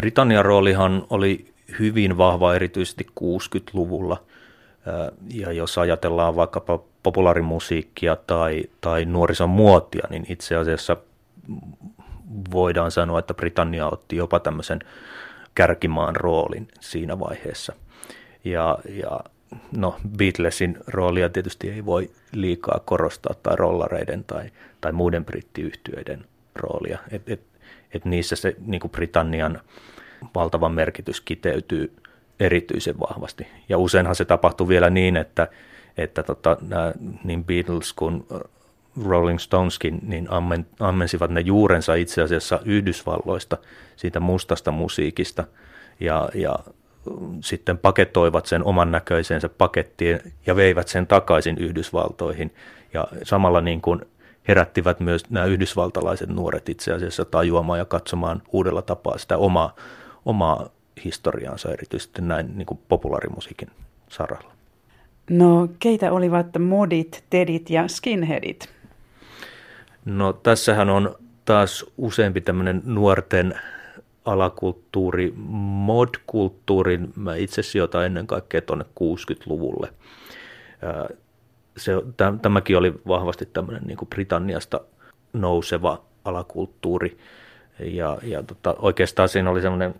Britannian 0.00 0.44
roolihan 0.44 1.06
oli 1.10 1.52
hyvin 1.78 2.16
vahva 2.16 2.54
erityisesti 2.54 3.06
60-luvulla. 3.20 4.22
Ja 5.34 5.52
jos 5.52 5.78
ajatellaan 5.78 6.36
vaikkapa 6.36 6.80
populaarimusiikkia 7.02 8.16
tai, 8.16 8.64
tai 8.80 9.04
nuorison 9.04 9.50
muotia, 9.50 10.06
niin 10.10 10.26
itse 10.28 10.56
asiassa 10.56 10.96
voidaan 12.52 12.90
sanoa, 12.90 13.18
että 13.18 13.34
Britannia 13.34 13.86
otti 13.88 14.16
jopa 14.16 14.40
tämmöisen 14.40 14.78
kärkimaan 15.54 16.16
roolin 16.16 16.68
siinä 16.80 17.18
vaiheessa. 17.18 17.72
Ja, 18.44 18.78
ja 18.88 19.20
no, 19.76 19.96
Beatlesin 20.16 20.78
roolia 20.86 21.28
tietysti 21.28 21.70
ei 21.70 21.84
voi 21.84 22.10
liikaa 22.32 22.80
korostaa, 22.84 23.34
tai 23.42 23.56
rollareiden 23.56 24.24
tai, 24.24 24.50
tai 24.80 24.92
muiden 24.92 25.24
brittiyhtiöiden 25.24 26.24
roolia. 26.54 26.98
Et, 27.10 27.28
et 27.28 27.49
että 27.94 28.08
niissä 28.08 28.36
se 28.36 28.56
niin 28.66 28.80
kuin 28.80 28.90
Britannian 28.90 29.60
valtava 30.34 30.68
merkitys 30.68 31.20
kiteytyy 31.20 31.92
erityisen 32.40 33.00
vahvasti. 33.00 33.46
Ja 33.68 33.78
useinhan 33.78 34.16
se 34.16 34.24
tapahtuu 34.24 34.68
vielä 34.68 34.90
niin, 34.90 35.16
että, 35.16 35.48
että 35.96 36.22
tota, 36.22 36.56
nämä, 36.68 36.92
niin 37.24 37.44
Beatles 37.44 37.92
kuin 37.92 38.26
Rolling 39.04 39.38
Stoneskin 39.38 39.98
niin 40.02 40.30
ammen, 40.30 40.66
ammensivat 40.80 41.30
ne 41.30 41.40
juurensa 41.40 41.94
itse 41.94 42.22
asiassa 42.22 42.60
Yhdysvalloista, 42.64 43.58
siitä 43.96 44.20
mustasta 44.20 44.70
musiikista, 44.70 45.44
ja, 46.00 46.28
ja 46.34 46.58
sitten 47.40 47.78
paketoivat 47.78 48.46
sen 48.46 48.64
oman 48.64 48.90
näköisensä 48.90 49.48
pakettiin 49.48 50.20
ja 50.46 50.56
veivät 50.56 50.88
sen 50.88 51.06
takaisin 51.06 51.58
Yhdysvaltoihin. 51.58 52.54
Ja 52.94 53.08
samalla 53.22 53.60
niin 53.60 53.80
kuin 53.80 54.00
herättivät 54.50 55.00
myös 55.00 55.30
nämä 55.30 55.46
yhdysvaltalaiset 55.46 56.28
nuoret 56.28 56.68
itse 56.68 56.92
asiassa 56.92 57.24
tajuamaan 57.24 57.78
ja 57.78 57.84
katsomaan 57.84 58.42
uudella 58.52 58.82
tapaa 58.82 59.18
sitä 59.18 59.38
omaa, 59.38 59.74
omaa 60.24 60.68
historiaansa, 61.04 61.72
erityisesti 61.72 62.22
näin 62.22 62.58
niin 62.58 62.66
kuin 62.66 62.80
populaarimusiikin 62.88 63.68
saralla. 64.08 64.52
No 65.30 65.68
keitä 65.78 66.12
olivat 66.12 66.46
modit, 66.58 67.24
tedit 67.30 67.70
ja 67.70 67.88
skinheadit? 67.88 68.68
No 70.04 70.32
tässähän 70.32 70.90
on 70.90 71.14
taas 71.44 71.86
useampi 71.98 72.40
tämmöinen 72.40 72.82
nuorten 72.84 73.60
alakulttuuri, 74.24 75.32
modkulttuurin, 75.36 77.12
mä 77.16 77.36
itse 77.36 77.62
sijoitan 77.62 78.06
ennen 78.06 78.26
kaikkea 78.26 78.62
tuonne 78.62 78.84
60-luvulle 78.84 79.92
se, 81.80 81.92
tämäkin 82.42 82.76
oli 82.76 82.94
vahvasti 83.08 83.46
tämmöinen 83.46 83.82
niin 83.82 83.96
kuin 83.96 84.08
Britanniasta 84.08 84.80
nouseva 85.32 86.02
alakulttuuri. 86.24 87.18
Ja, 87.78 88.18
ja 88.22 88.42
tota, 88.42 88.74
oikeastaan 88.78 89.28
siinä 89.28 89.50
oli 89.50 89.62
semmoinen, 89.62 89.94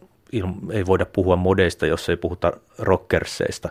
ei 0.72 0.86
voida 0.86 1.06
puhua 1.06 1.36
modeista, 1.36 1.86
jos 1.86 2.08
ei 2.08 2.16
puhuta 2.16 2.52
rockerseista 2.78 3.68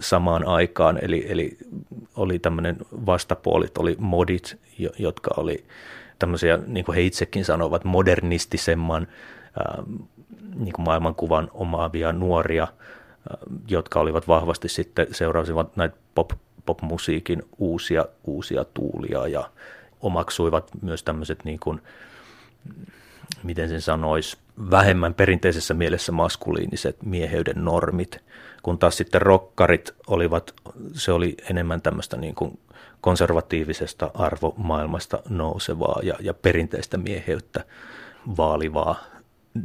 samaan 0.00 0.46
aikaan. 0.46 0.98
Eli, 1.02 1.26
eli 1.28 1.58
oli 2.16 2.38
tämmöinen 2.38 2.76
vastapuolit, 3.06 3.78
oli 3.78 3.96
modit, 3.98 4.58
jotka 4.98 5.30
oli 5.36 5.64
tämmöisiä, 6.18 6.58
niin 6.66 6.84
kuin 6.84 6.94
he 6.94 7.02
itsekin 7.02 7.44
sanovat, 7.44 7.84
modernistisemman 7.84 9.06
ää, 9.58 9.82
niin 10.54 10.72
kuin 10.72 10.84
maailmankuvan 10.84 11.48
omaavia 11.52 12.12
nuoria, 12.12 12.62
ää, 12.62 13.36
jotka 13.68 14.00
olivat 14.00 14.28
vahvasti 14.28 14.68
sitten, 14.68 15.06
seurasivat 15.10 15.76
näitä 15.76 15.96
pop, 16.14 16.30
popmusiikin 16.66 17.42
uusia, 17.58 18.04
uusia 18.24 18.64
tuulia 18.64 19.26
ja 19.26 19.50
omaksuivat 20.00 20.70
myös 20.82 21.02
tämmöiset 21.02 21.44
niin 21.44 21.60
kuin, 21.60 21.80
miten 23.42 23.68
sen 23.68 23.80
sanoisi, 23.80 24.36
vähemmän 24.70 25.14
perinteisessä 25.14 25.74
mielessä 25.74 26.12
maskuliiniset 26.12 26.96
mieheyden 27.04 27.64
normit, 27.64 28.18
kun 28.62 28.78
taas 28.78 28.96
sitten 28.96 29.22
rokkarit 29.22 29.94
olivat, 30.06 30.54
se 30.92 31.12
oli 31.12 31.36
enemmän 31.50 31.82
tämmöistä 31.82 32.16
niin 32.16 32.34
kuin 32.34 32.58
konservatiivisesta 33.00 34.10
arvomaailmasta 34.14 35.22
nousevaa 35.28 36.00
ja, 36.02 36.14
ja 36.20 36.34
perinteistä 36.34 36.96
mieheyttä 36.96 37.64
vaalivaa 38.36 39.04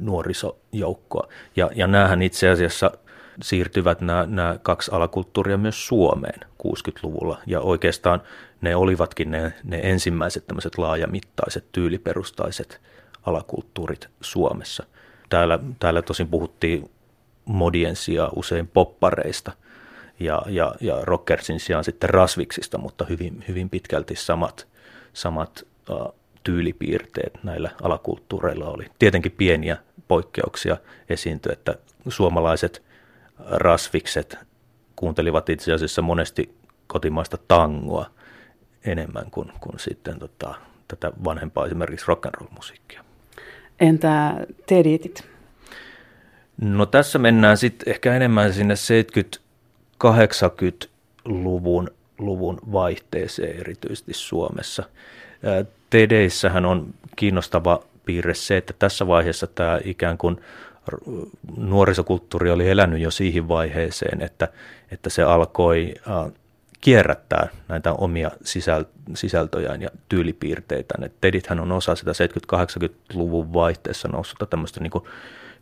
nuorisojoukkoa. 0.01 1.27
Ja, 1.56 1.70
ja 1.75 1.88
näähän 1.88 2.22
itse 2.22 2.50
asiassa 2.50 2.92
siirtyvät 3.41 4.01
nämä, 4.01 4.25
nämä 4.25 4.60
kaksi 4.63 4.91
alakulttuuria 4.91 5.58
myös 5.58 5.88
Suomeen 5.88 6.39
60-luvulla. 6.63 7.41
Ja 7.46 7.62
oikeastaan 7.62 8.22
ne 8.62 8.75
olivatkin 8.75 9.32
ne, 9.32 9.53
ne 9.63 9.79
ensimmäiset 9.84 10.48
tämmöiset 10.48 10.77
laajamittaiset, 10.77 11.65
tyyliperustaiset 11.72 12.82
alakulttuurit 13.24 14.10
Suomessa. 14.22 14.84
Täällä, 15.29 15.60
täällä 15.79 16.01
tosin 16.01 16.27
puhuttiin 16.27 16.89
modien 17.46 17.96
sijaan 17.96 18.32
usein 18.36 18.67
poppareista 18.67 19.51
ja, 20.20 20.41
ja, 20.48 20.75
ja 20.82 20.98
rockersin 21.03 21.60
sijaan 21.60 21.84
sitten 21.84 22.10
rasviksista, 22.10 22.77
mutta 22.77 23.06
hyvin, 23.06 23.44
hyvin 23.48 23.70
pitkälti 23.70 24.15
samat, 24.15 24.67
samat 25.13 25.63
uh, 25.89 26.13
tyylipiirteet 26.44 27.44
näillä 27.44 27.70
alakulttuureilla 27.82 28.65
oli. 28.65 28.86
Tietenkin 29.00 29.32
pieniä 29.32 29.77
poikkeuksia 30.08 30.77
esiintyi, 31.10 31.53
että 31.53 31.75
suomalaiset 32.08 32.87
rasvikset 33.46 34.38
kuuntelivat 34.96 35.50
itse 35.50 35.74
asiassa 35.74 36.01
monesti 36.01 36.56
kotimaista 36.88 37.38
tangoa 37.48 38.10
enemmän 38.86 39.32
kuin, 39.32 39.51
kuin 39.60 39.79
sitten 39.79 40.20
tota, 40.20 40.56
tätä 40.88 41.12
vanhempaa 41.24 41.65
esimerkiksi 41.65 42.06
rock'n'roll-musiikkia. 42.06 43.03
Entä 43.79 44.46
teditit? 44.65 45.24
No 46.62 46.86
tässä 46.86 47.20
mennään 47.20 47.58
sitten 47.58 47.89
ehkä 47.89 48.15
enemmän 48.15 48.53
sinne 48.53 48.74
70-80-luvun 50.03 51.89
luvun 52.20 52.60
vaihteeseen 52.72 53.60
erityisesti 53.60 54.13
Suomessa. 54.13 54.84
Tedeissähän 55.89 56.65
on 56.65 56.94
kiinnostava 57.15 57.84
piirre 58.06 58.34
se, 58.34 58.58
että 58.58 58.74
tässä 58.79 59.08
vaiheessa 59.08 59.48
tämä 59.48 59.79
ikään 59.84 60.17
kuin 60.17 60.41
nuorisokulttuuri 61.58 62.51
oli 62.51 62.70
elänyt 62.70 63.01
jo 63.01 63.12
siihen 63.12 63.48
vaiheeseen, 63.48 64.22
että, 64.22 64.48
että 64.91 65.10
se 65.10 65.24
alkoi 65.24 65.94
kierrättää 66.82 67.48
näitä 67.67 67.94
omia 67.94 68.32
sisältöjään 69.13 69.82
ja 69.82 69.89
tyylipiirteitä. 70.10 70.94
Tedithän 71.22 71.60
on 71.60 71.72
osa 71.72 71.96
sitä 71.96 72.12
70-80-luvun 72.56 73.53
vaihteessa 73.53 74.08
noussutta 74.08 74.46
tämmöistä 74.46 74.79
niin 74.79 74.91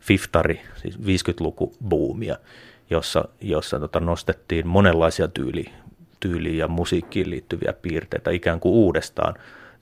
fiftari, 0.00 0.60
siis 0.76 0.98
50-lukubuumia, 0.98 2.36
jossa, 2.90 3.24
jossa 3.40 3.80
tota 3.80 4.00
nostettiin 4.00 4.66
monenlaisia 4.66 5.28
tyyli, 5.28 5.64
tyyliin 6.20 6.58
ja 6.58 6.68
musiikkiin 6.68 7.30
liittyviä 7.30 7.72
piirteitä 7.72 8.30
ikään 8.30 8.60
kuin 8.60 8.72
uudestaan 8.72 9.34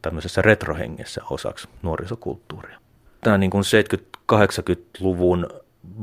tämmöisessä 0.02 0.42
retrohengessä 0.42 1.22
osaksi 1.30 1.68
nuorisokulttuuria. 1.82 2.78
Tämä 3.20 3.38
niin 3.38 3.50
kuin 3.50 3.64
70-80-luvun 4.32 5.46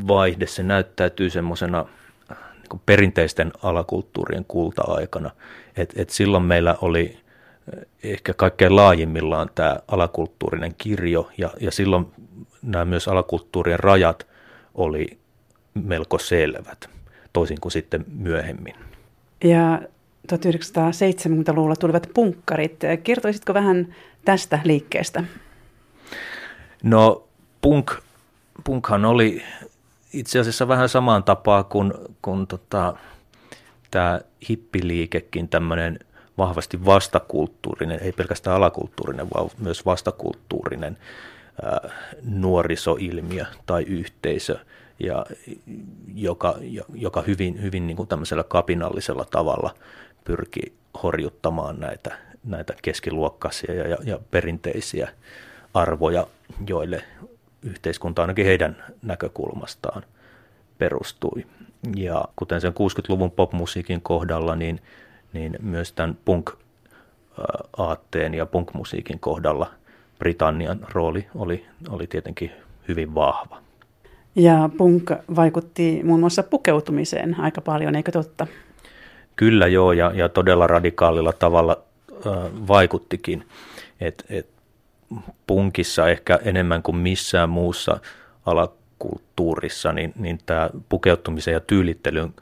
vaihde, 0.07 0.47
se 0.47 0.63
näyttäytyy 0.63 1.29
semmoisena 1.29 1.85
niin 2.71 2.81
perinteisten 2.85 3.51
alakulttuurien 3.63 4.45
kulta-aikana. 4.47 5.31
Et, 5.77 5.93
et 5.95 6.09
silloin 6.09 6.43
meillä 6.43 6.77
oli 6.81 7.17
eh, 7.73 8.11
ehkä 8.11 8.33
kaikkein 8.33 8.75
laajimmillaan 8.75 9.49
tämä 9.55 9.79
alakulttuurinen 9.87 10.75
kirjo, 10.77 11.29
ja, 11.37 11.49
ja 11.59 11.71
silloin 11.71 12.05
nämä 12.61 12.85
myös 12.85 13.07
alakulttuurien 13.07 13.79
rajat 13.79 14.27
oli 14.75 15.17
melko 15.73 16.17
selvät, 16.17 16.89
toisin 17.33 17.57
kuin 17.61 17.71
sitten 17.71 18.05
myöhemmin. 18.13 18.75
Ja 19.43 19.81
1970-luvulla 20.33 21.75
tulivat 21.75 22.09
punkkarit. 22.13 22.79
Kertoisitko 23.03 23.53
vähän 23.53 23.95
tästä 24.25 24.59
liikkeestä? 24.63 25.23
No 26.83 27.23
punk, 27.61 27.91
punkhan 28.63 29.05
oli 29.05 29.43
itse 30.13 30.39
asiassa 30.39 30.67
vähän 30.67 30.89
samaan 30.89 31.23
tapaa 31.23 31.63
kuin, 31.63 31.93
kuin 32.21 32.47
tota, 32.47 32.93
tämä 33.91 34.21
hippiliikekin 34.49 35.49
tämmöinen 35.49 35.99
vahvasti 36.37 36.85
vastakulttuurinen, 36.85 37.99
ei 37.99 38.11
pelkästään 38.11 38.55
alakulttuurinen, 38.55 39.27
vaan 39.33 39.49
myös 39.57 39.85
vastakulttuurinen 39.85 40.97
ää, 41.63 41.89
nuorisoilmiö 42.23 43.45
tai 43.65 43.83
yhteisö, 43.83 44.59
ja, 44.99 45.25
joka, 46.15 46.55
joka 46.93 47.21
hyvin, 47.21 47.61
hyvin 47.61 47.87
niin 47.87 47.97
kuin 47.97 48.07
tämmöisellä 48.07 48.43
kapinallisella 48.43 49.25
tavalla 49.25 49.75
pyrki 50.23 50.73
horjuttamaan 51.03 51.79
näitä, 51.79 52.17
näitä 52.43 52.73
keskiluokkaisia 52.81 53.73
ja, 53.73 53.87
ja, 53.87 53.97
ja 54.03 54.19
perinteisiä 54.31 55.09
arvoja, 55.73 56.27
joille 56.67 57.03
yhteiskunta 57.63 58.21
ainakin 58.21 58.45
heidän 58.45 58.83
näkökulmastaan 59.01 60.03
perustui. 60.77 61.45
Ja 61.95 62.25
kuten 62.35 62.61
sen 62.61 62.73
60-luvun 62.73 63.31
popmusiikin 63.31 64.01
kohdalla, 64.01 64.55
niin, 64.55 64.79
niin 65.33 65.57
myös 65.61 65.91
tämän 65.91 66.17
punk-aatteen 66.25 68.33
ja 68.33 68.45
punk-musiikin 68.45 69.19
kohdalla 69.19 69.71
Britannian 70.19 70.79
rooli 70.93 71.27
oli, 71.35 71.65
oli 71.89 72.07
tietenkin 72.07 72.51
hyvin 72.87 73.15
vahva. 73.15 73.61
Ja 74.35 74.69
punk 74.77 75.11
vaikutti 75.35 76.01
muun 76.03 76.19
muassa 76.19 76.43
pukeutumiseen 76.43 77.39
aika 77.39 77.61
paljon, 77.61 77.95
eikö 77.95 78.11
totta? 78.11 78.47
Kyllä 79.35 79.67
joo, 79.67 79.91
ja, 79.91 80.11
ja 80.15 80.29
todella 80.29 80.67
radikaalilla 80.67 81.33
tavalla 81.33 81.77
äh, 82.11 82.33
vaikuttikin. 82.67 83.43
Et, 84.01 84.25
et 84.29 84.47
punkissa 85.47 86.07
ehkä 86.07 86.39
enemmän 86.43 86.83
kuin 86.83 86.97
missään 86.97 87.49
muussa 87.49 87.99
alakulttuurissa, 88.45 89.91
niin, 89.91 90.13
niin 90.15 90.39
tämä 90.45 90.69
pukeutumisen 90.89 91.53
ja 91.53 91.59
tyylittelyn 91.59 92.33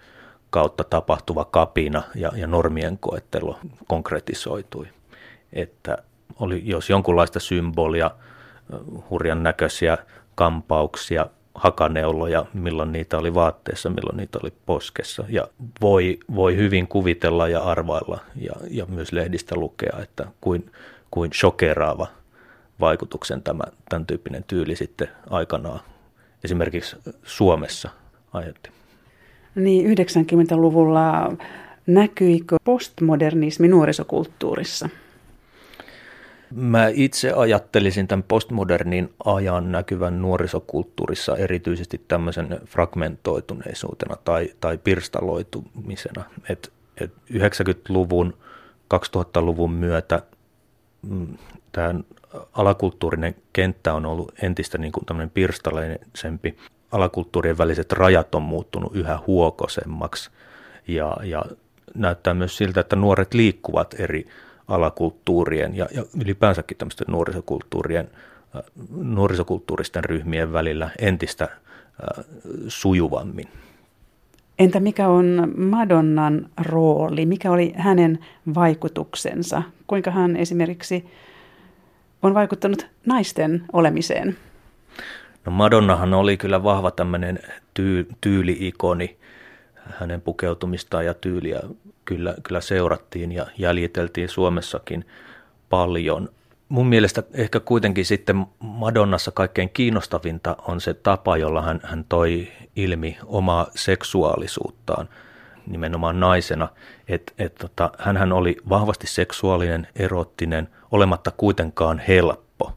kautta 0.49 0.83
tapahtuva 0.83 1.45
kapina 1.45 2.03
ja, 2.15 2.31
ja 2.35 2.47
normien 2.47 2.97
koettelu 2.97 3.57
konkretisoitui. 3.87 4.87
Että 5.53 5.97
oli, 6.39 6.61
jos 6.65 6.89
jonkunlaista 6.89 7.39
symbolia, 7.39 8.11
hurjan 9.09 9.43
näköisiä 9.43 9.97
kampauksia, 10.35 11.25
hakaneuloja, 11.55 12.45
milloin 12.53 12.91
niitä 12.91 13.17
oli 13.17 13.33
vaatteessa, 13.33 13.89
milloin 13.89 14.17
niitä 14.17 14.39
oli 14.43 14.53
poskessa. 14.65 15.23
Ja 15.29 15.47
voi, 15.81 16.19
voi 16.35 16.55
hyvin 16.55 16.87
kuvitella 16.87 17.47
ja 17.47 17.59
arvailla 17.59 18.19
ja, 18.35 18.53
ja 18.69 18.85
myös 18.85 19.11
lehdistä 19.11 19.55
lukea, 19.55 19.99
että 20.01 20.27
kuin, 20.41 20.71
kuin 21.11 21.33
shokeraava 21.33 22.07
vaikutuksen 22.79 23.43
tämä, 23.43 23.63
tämän 23.89 24.05
tyyppinen 24.05 24.43
tyyli 24.43 24.75
sitten 24.75 25.07
aikanaan 25.29 25.79
esimerkiksi 26.43 26.95
Suomessa 27.23 27.89
aiheutti. 28.33 28.69
Niin, 29.55 29.97
90-luvulla 29.97 31.33
näkyikö 31.87 32.55
postmodernismi 32.63 33.67
nuorisokulttuurissa? 33.67 34.89
Mä 36.55 36.87
itse 36.93 37.31
ajattelisin 37.31 38.07
tämän 38.07 38.23
postmodernin 38.23 39.13
ajan 39.25 39.71
näkyvän 39.71 40.21
nuorisokulttuurissa 40.21 41.37
erityisesti 41.37 42.01
tämmöisen 42.07 42.59
fragmentoituneisuutena 42.65 44.15
tai, 44.23 44.49
tai 44.61 44.77
pirstaloitumisena. 44.77 46.23
Et, 46.49 46.73
et 47.01 47.11
90-luvun, 47.33 48.33
2000-luvun 48.93 49.71
myötä 49.71 50.21
mm, 51.09 51.37
tämän 51.71 52.03
alakulttuurinen 52.53 53.35
kenttä 53.53 53.93
on 53.93 54.05
ollut 54.05 54.33
entistä 54.41 54.77
niin 54.77 54.91
kuin 54.91 55.29
pirstaleisempi. 55.33 56.57
Alakulttuurien 56.91 57.57
väliset 57.57 57.91
rajat 57.91 58.35
on 58.35 58.41
muuttunut 58.41 58.95
yhä 58.95 59.19
huokosemmaksi 59.27 60.29
ja, 60.87 61.17
ja 61.23 61.43
näyttää 61.95 62.33
myös 62.33 62.57
siltä, 62.57 62.79
että 62.81 62.95
nuoret 62.95 63.33
liikkuvat 63.33 63.95
eri 63.99 64.27
alakulttuurien 64.67 65.75
ja, 65.75 65.87
ja 65.95 66.03
ylipäänsäkin 66.21 66.77
tämmöisten 66.77 67.07
nuorisokulttuurien, 67.09 68.09
äh, 68.55 68.61
nuorisokulttuuristen 68.97 70.03
ryhmien 70.03 70.53
välillä 70.53 70.89
entistä 70.99 71.43
äh, 71.43 72.25
sujuvammin. 72.67 73.47
Entä 74.59 74.79
mikä 74.79 75.07
on 75.07 75.53
Madonnan 75.57 76.49
rooli? 76.65 77.25
Mikä 77.25 77.51
oli 77.51 77.73
hänen 77.75 78.19
vaikutuksensa? 78.55 79.63
Kuinka 79.87 80.11
hän 80.11 80.35
esimerkiksi 80.35 81.05
on 82.23 82.33
vaikuttanut 82.33 82.87
naisten 83.05 83.65
olemiseen? 83.73 84.37
No 85.45 85.51
Madonnahan 85.51 86.13
oli 86.13 86.37
kyllä 86.37 86.63
vahva 86.63 86.91
tämmöinen 86.91 87.39
tyy, 87.73 88.07
tyyli-ikoni. 88.21 89.17
Hänen 89.75 90.21
pukeutumistaan 90.21 91.05
ja 91.05 91.13
tyyliä 91.13 91.59
kyllä, 92.05 92.35
kyllä 92.43 92.61
seurattiin 92.61 93.31
ja 93.31 93.45
jäljiteltiin 93.57 94.29
Suomessakin 94.29 95.05
paljon. 95.69 96.29
Mun 96.69 96.87
mielestä 96.87 97.23
ehkä 97.33 97.59
kuitenkin 97.59 98.05
sitten 98.05 98.45
Madonnassa 98.59 99.31
kaikkein 99.31 99.69
kiinnostavinta 99.69 100.55
on 100.67 100.81
se 100.81 100.93
tapa, 100.93 101.37
jolla 101.37 101.61
hän, 101.61 101.79
hän 101.83 102.05
toi 102.09 102.47
ilmi 102.75 103.17
omaa 103.25 103.67
seksuaalisuuttaan 103.75 105.09
nimenomaan 105.67 106.19
naisena. 106.19 106.67
Et, 107.07 107.33
et 107.37 107.55
tota, 107.55 107.91
hänhän 107.99 108.31
oli 108.31 108.57
vahvasti 108.69 109.07
seksuaalinen, 109.07 109.87
erottinen, 109.95 110.69
olematta 110.91 111.31
kuitenkaan 111.31 112.01
helppo. 112.07 112.71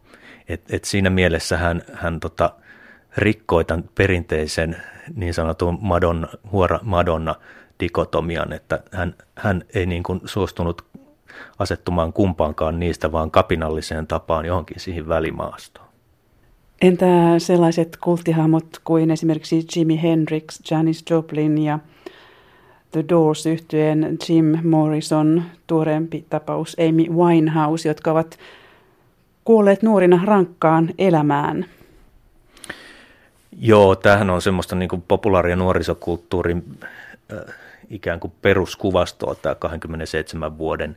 Et, 0.48 0.62
et 0.70 0.85
siinä 0.85 1.11
mielessä 1.11 1.57
hän, 1.57 1.83
hän 1.92 2.20
tota, 2.20 2.51
rikkoi 3.16 3.64
tämän 3.64 3.85
perinteisen 3.94 4.77
niin 5.14 5.35
sanotun 5.35 5.79
Madonna, 5.81 6.29
huora 6.53 6.79
Madonna 6.83 7.35
dikotomian, 7.81 8.53
että 8.53 8.83
hän, 8.92 9.14
hän 9.37 9.64
ei 9.75 9.87
niin 9.87 10.03
kuin 10.03 10.20
suostunut 10.25 10.85
asettumaan 11.59 12.12
kumpaankaan 12.12 12.81
niistä, 12.81 13.12
vaan 13.12 13.31
kapinalliseen 13.31 14.07
tapaan 14.07 14.46
johonkin 14.46 14.81
siihen 14.81 15.09
välimaastoon. 15.09 15.88
Entä 16.83 17.07
sellaiset 17.38 17.96
kulttihahmot 17.96 18.66
kuin 18.85 19.11
esimerkiksi 19.11 19.66
Jimi 19.77 20.03
Hendrix, 20.03 20.70
Janis 20.70 21.05
Joplin 21.11 21.59
ja 21.59 21.79
The 22.92 23.05
Doors 23.09 23.46
yhtyeen 23.46 24.18
Jim 24.28 24.59
Morrison, 24.62 25.42
tuoreempi 25.66 26.24
tapaus 26.31 26.76
Amy 26.88 27.05
Winehouse, 27.16 27.88
jotka 27.88 28.11
ovat 28.11 28.38
kuolleet 29.44 29.83
nuorina 29.83 30.20
rankkaan 30.24 30.88
elämään? 30.98 31.66
Joo, 33.59 33.96
tämähän 33.96 34.31
on 34.31 34.42
semmoista 34.42 34.76
niin 34.76 34.88
kuin 34.88 35.02
populaaria 35.09 35.57
nuorisokulttuurin 35.57 36.64
äh, 37.33 37.55
ikään 37.90 38.20
kuin 38.20 38.33
peruskuvastoa, 38.42 39.35
tämä 39.35 39.55
27 39.55 40.59
vuoden 40.59 40.96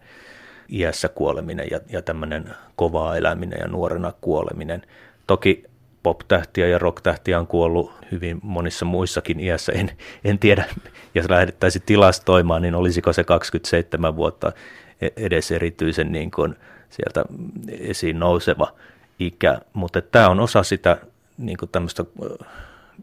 iässä 0.70 1.10
kuoleminen 1.10 1.68
ja, 1.72 1.80
ja 1.90 2.02
tämmöinen 2.02 2.46
kovaa 2.76 3.18
eläminen 3.18 3.60
ja 3.62 3.68
nuorena 3.68 4.14
kuoleminen. 4.22 4.82
Toki 5.28 5.64
pop-tähtiä 6.06 6.68
ja 6.68 6.80
rock-tähtiä 6.80 7.40
on 7.40 7.48
kuollut 7.48 7.92
hyvin 8.12 8.40
monissa 8.44 8.86
muissakin 8.86 9.40
iässä. 9.40 9.72
En, 9.72 9.92
en 10.24 10.40
tiedä, 10.40 10.66
jos 11.16 11.30
lähdettäisiin 11.30 11.84
tilastoimaan, 11.86 12.62
niin 12.62 12.76
olisiko 12.76 13.14
se 13.14 13.24
27 13.24 14.16
vuotta 14.16 14.52
e-, 15.02 15.26
edes 15.26 15.52
erityisen 15.52 16.12
niin 16.12 16.32
kuin 16.32 16.56
sieltä 16.90 17.26
esiin 17.80 18.20
nouseva 18.20 18.74
ikä. 19.20 19.60
Mutta 19.74 20.02
tämä 20.02 20.30
on 20.30 20.40
osa 20.40 20.64
sitä 20.64 20.98
niin 21.38 21.58
kuin 21.58 21.70
tämmöistä 21.72 22.06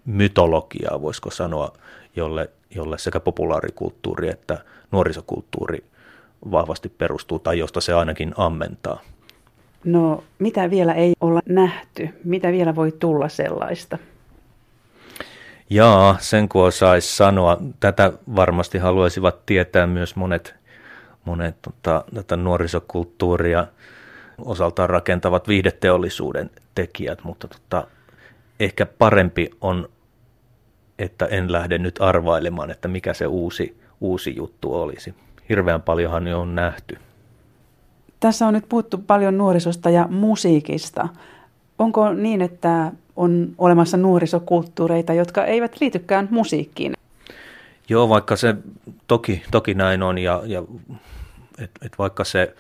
mytologiaa, 0.05 1.03
voisiko 1.03 1.31
sanoa, 1.31 1.73
jolle, 2.17 2.51
jolle 2.75 2.99
sekä 2.99 3.21
populaarikulttuuri 3.21 4.29
että 4.29 4.59
nuorisokulttuuri 4.91 5.85
vahvasti 6.51 6.89
perustuu 6.89 7.39
tai 7.39 7.59
josta 7.59 7.81
se 7.81 7.95
ainakin 7.95 8.35
ammentaa. 8.37 9.03
No 9.85 10.25
mitä 10.39 10.71
vielä 10.71 10.93
ei 10.93 11.13
olla 11.21 11.41
nähty? 11.49 12.09
Mitä 12.25 12.53
vielä 12.53 12.77
voi 12.77 12.93
tulla 12.93 13.29
sellaista? 13.29 13.99
Jaa, 15.71 16.17
sen 16.21 16.49
kun 16.49 16.65
osaisi 16.65 17.17
sanoa. 17.17 17.59
Tätä 17.81 18.13
varmasti 18.37 18.79
haluaisivat 18.79 19.47
tietää 19.47 19.87
myös 19.87 20.17
monet, 20.17 20.55
monet 21.25 21.57
tota, 21.63 22.05
tätä 22.15 22.37
nuorisokulttuuria 22.37 23.67
osaltaan 24.39 24.91
rakentavat 24.91 25.49
viihdeteollisuuden 25.49 26.51
tekijät, 26.75 27.25
mutta 27.25 27.49
tota, 27.49 27.87
ehkä 28.61 28.87
parempi 28.87 29.51
on, 29.61 29.89
että 30.99 31.27
en 31.27 31.53
lähde 31.53 31.79
nyt 31.79 31.97
arvailemaan, 32.01 32.71
että 32.71 32.89
mikä 32.89 33.15
se 33.15 33.27
uusi, 33.27 33.81
uusi 34.01 34.37
juttu 34.37 34.75
olisi. 34.75 35.15
Hirveän 35.49 35.83
paljonhan 35.83 36.27
jo 36.27 36.41
on 36.41 36.55
nähty. 36.55 36.99
Tässä 38.23 38.47
on 38.47 38.55
nyt 38.55 38.69
puhuttu 38.69 38.99
paljon 38.99 39.39
nuorisosta 39.39 39.91
ja 39.91 40.07
musiikista. 40.11 41.09
Onko 41.79 42.13
niin, 42.13 42.43
että 42.43 42.93
on 43.17 43.49
olemassa 43.59 43.97
nuorisokulttuureita, 43.97 45.13
jotka 45.13 45.45
eivät 45.45 45.77
liitykään 45.81 46.29
musiikkiin? 46.31 46.93
Joo, 47.89 48.09
vaikka 48.09 48.37
se 48.37 48.55
toki, 49.07 49.43
toki 49.51 49.75
näin 49.75 50.03
on 50.03 50.19
ja, 50.19 50.43
ja 50.45 50.63
et, 51.59 51.71
et 51.83 51.99
vaikka 51.99 52.25
se 52.25 52.55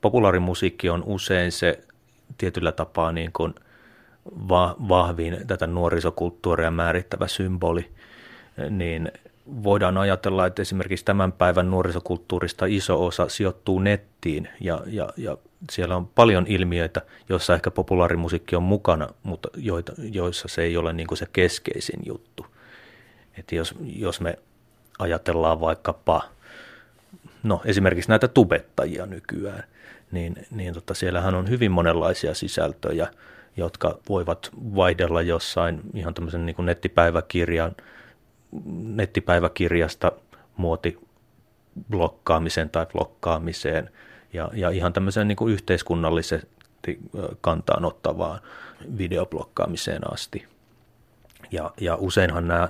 populaarimusiikki 0.00 0.90
on 0.90 1.02
usein 1.06 1.52
se 1.52 1.80
tietyllä 2.38 2.72
tapaa 2.72 3.12
niin 3.12 3.30
kuin 3.32 3.54
va, 4.48 4.76
vahvin 4.88 5.38
tätä 5.46 5.66
nuorisokulttuuria 5.66 6.70
määrittävä 6.70 7.28
symboli, 7.28 7.90
niin 8.70 9.12
voidaan 9.64 9.98
ajatella, 9.98 10.46
että 10.46 10.62
esimerkiksi 10.62 11.04
tämän 11.04 11.32
päivän 11.32 11.70
nuorisokulttuurista 11.70 12.66
iso 12.66 13.06
osa 13.06 13.28
sijoittuu 13.28 13.78
nettiin 13.78 14.48
ja, 14.60 14.82
ja, 14.86 15.08
ja 15.16 15.36
siellä 15.70 15.96
on 15.96 16.06
paljon 16.06 16.46
ilmiöitä, 16.48 17.02
joissa 17.28 17.54
ehkä 17.54 17.70
populaarimusiikki 17.70 18.56
on 18.56 18.62
mukana, 18.62 19.08
mutta 19.22 19.48
joita, 19.56 19.92
joissa 19.98 20.48
se 20.48 20.62
ei 20.62 20.76
ole 20.76 20.92
niin 20.92 21.06
kuin 21.06 21.18
se 21.18 21.26
keskeisin 21.32 22.00
juttu. 22.06 22.46
Että 23.38 23.54
jos, 23.54 23.74
jos 23.80 24.20
me 24.20 24.38
ajatellaan 24.98 25.60
vaikkapa 25.60 26.22
no, 27.42 27.60
esimerkiksi 27.64 28.10
näitä 28.10 28.28
tubettajia 28.28 29.06
nykyään, 29.06 29.64
niin, 30.10 30.46
niin 30.50 30.74
tota, 30.74 30.94
siellähän 30.94 31.34
on 31.34 31.48
hyvin 31.48 31.70
monenlaisia 31.70 32.34
sisältöjä, 32.34 33.08
jotka 33.56 33.98
voivat 34.08 34.50
vaihdella 34.54 35.22
jossain 35.22 35.80
ihan 35.94 36.14
tämmöisen 36.14 36.46
niin 36.46 36.56
kuin 36.56 36.66
nettipäiväkirjan– 36.66 37.76
nettipäiväkirjasta 38.72 40.12
muoti 40.56 40.98
blokkaamiseen 41.90 42.70
tai 42.70 42.86
blokkaamiseen 42.86 43.90
ja, 44.32 44.50
ja 44.54 44.70
ihan 44.70 44.92
tämmöiseen 44.92 45.28
niin 45.28 45.36
kuin 45.36 45.52
yhteiskunnallisesti 45.52 46.98
kantaan 47.40 47.84
ottavaan 47.84 48.40
videoblokkaamiseen 48.98 50.12
asti. 50.12 50.46
Ja, 51.52 51.70
ja 51.80 51.96
useinhan 51.96 52.48
nämä 52.48 52.68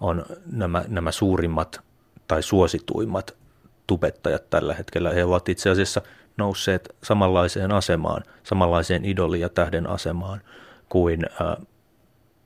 on 0.00 0.24
nämä, 0.52 0.84
nämä 0.88 1.12
suurimmat 1.12 1.80
tai 2.28 2.42
suosituimmat 2.42 3.34
tubettajat 3.86 4.50
tällä 4.50 4.74
hetkellä. 4.74 5.10
He 5.10 5.24
ovat 5.24 5.48
itse 5.48 5.70
asiassa 5.70 6.02
nousseet 6.36 6.96
samanlaiseen 7.02 7.72
asemaan, 7.72 8.22
samanlaiseen 8.42 9.04
idoli- 9.04 9.40
ja 9.40 9.48
tähden 9.48 9.86
asemaan 9.86 10.40
kuin 10.88 11.26
ää, 11.40 11.56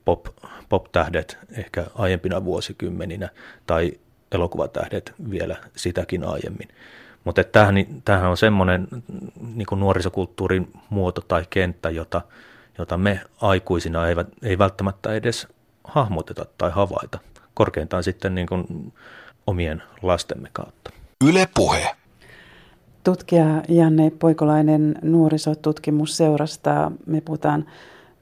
pop, 0.06 0.26
pop-tähdet 0.68 1.38
ehkä 1.52 1.86
aiempina 1.94 2.44
vuosikymmeninä 2.44 3.28
tai 3.66 3.92
elokuvatähdet 4.32 5.14
vielä 5.30 5.56
sitäkin 5.76 6.24
aiemmin. 6.24 6.68
Mutta 7.24 7.44
tämähän, 7.44 7.74
tämähän 8.04 8.30
on 8.30 8.36
semmoinen 8.36 8.88
niin 9.54 9.66
nuorisokulttuurin 9.76 10.72
muoto 10.90 11.20
tai 11.20 11.44
kenttä, 11.50 11.90
jota, 11.90 12.22
jota 12.78 12.96
me 12.96 13.20
aikuisina 13.40 14.08
ei, 14.08 14.16
ei 14.42 14.58
välttämättä 14.58 15.14
edes 15.14 15.48
hahmoteta 15.84 16.46
tai 16.58 16.70
havaita. 16.70 17.18
Korkeintaan 17.54 18.04
sitten 18.04 18.34
niin 18.34 18.46
kuin 18.46 18.92
omien 19.46 19.82
lastemme 20.02 20.48
kautta. 20.52 20.90
Yle 21.24 21.48
puhe. 21.54 21.96
Tutkija 23.04 23.62
Janne 23.68 24.12
Poikolainen 24.18 24.98
nuorisotutkimusseurasta. 25.02 26.92
Me 27.06 27.20
puhutaan 27.20 27.66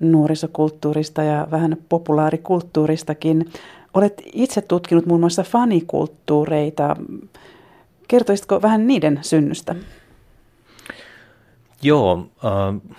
nuorisokulttuurista 0.01 1.23
ja 1.23 1.49
vähän 1.51 1.77
populaarikulttuuristakin. 1.89 3.51
Olet 3.95 4.23
itse 4.33 4.61
tutkinut 4.61 5.07
muun 5.07 5.21
muassa 5.21 5.43
fanikulttuureita. 5.43 6.97
Kertoisitko 8.09 8.63
vähän 8.63 8.87
niiden 8.87 9.19
synnystä? 9.23 9.75
Joo, 11.83 12.27
äh, 12.45 12.93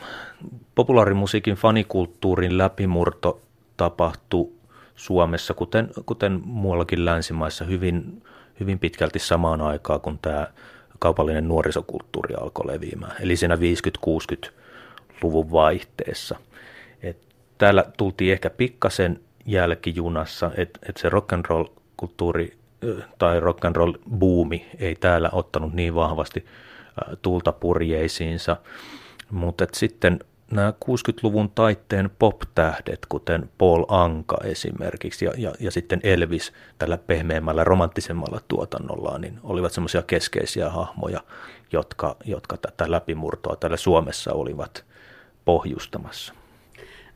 populaarimusiikin 0.76 1.56
fanikulttuurin 1.56 2.58
läpimurto 2.58 3.42
tapahtui 3.78 4.50
Suomessa, 4.96 5.54
kuten, 5.54 5.90
kuten 6.06 6.42
muuallakin 6.46 7.06
länsimaissa, 7.06 7.66
hyvin, 7.66 8.24
hyvin 8.60 8.80
pitkälti 8.80 9.20
samaan 9.20 9.62
aikaan, 9.62 10.02
kun 10.02 10.20
tämä 10.22 10.48
kaupallinen 11.00 11.48
nuorisokulttuuri 11.48 12.36
alkoi 12.36 12.68
leviämään, 12.68 13.16
eli 13.20 13.36
siinä 13.36 13.56
50-60-luvun 13.56 15.52
vaihteessa– 15.52 16.36
täällä 17.58 17.86
tultiin 17.98 18.32
ehkä 18.32 18.50
pikkasen 18.50 19.20
jälkijunassa, 19.46 20.52
että 20.58 20.80
et 20.90 20.98
se 20.98 21.10
rock 21.10 21.34
and 21.34 21.46
roll 21.50 21.66
kulttuuri 21.98 22.58
tai 23.18 23.40
rock 23.40 23.66
and 23.66 23.76
roll 23.76 23.94
buumi 24.20 24.66
ei 24.80 24.96
täällä 24.96 25.30
ottanut 25.32 25.74
niin 25.74 25.96
vahvasti 25.96 26.46
tulta 27.22 27.52
purjeisiinsa, 27.52 28.58
mutta 29.32 29.68
sitten 29.74 30.20
nämä 30.52 30.74
60-luvun 30.86 31.50
taitteen 31.50 32.10
pop-tähdet, 32.20 33.00
kuten 33.10 33.50
Paul 33.58 33.86
Anka 33.88 34.38
esimerkiksi 34.44 35.26
ja, 35.26 35.32
ja, 35.38 35.54
ja 35.60 35.72
sitten 35.72 36.00
Elvis 36.04 36.54
tällä 36.78 36.98
pehmeämmällä, 36.98 37.64
romanttisemmalla 37.64 38.40
tuotannollaan, 38.48 39.22
niin 39.22 39.40
olivat 39.44 39.72
semmoisia 39.72 40.02
keskeisiä 40.02 40.70
hahmoja, 40.70 41.24
jotka, 41.72 42.16
jotka 42.26 42.58
tätä 42.58 42.92
läpimurtoa 42.92 43.56
täällä 43.56 43.78
Suomessa 43.78 44.34
olivat 44.34 44.86
pohjustamassa. 45.46 46.34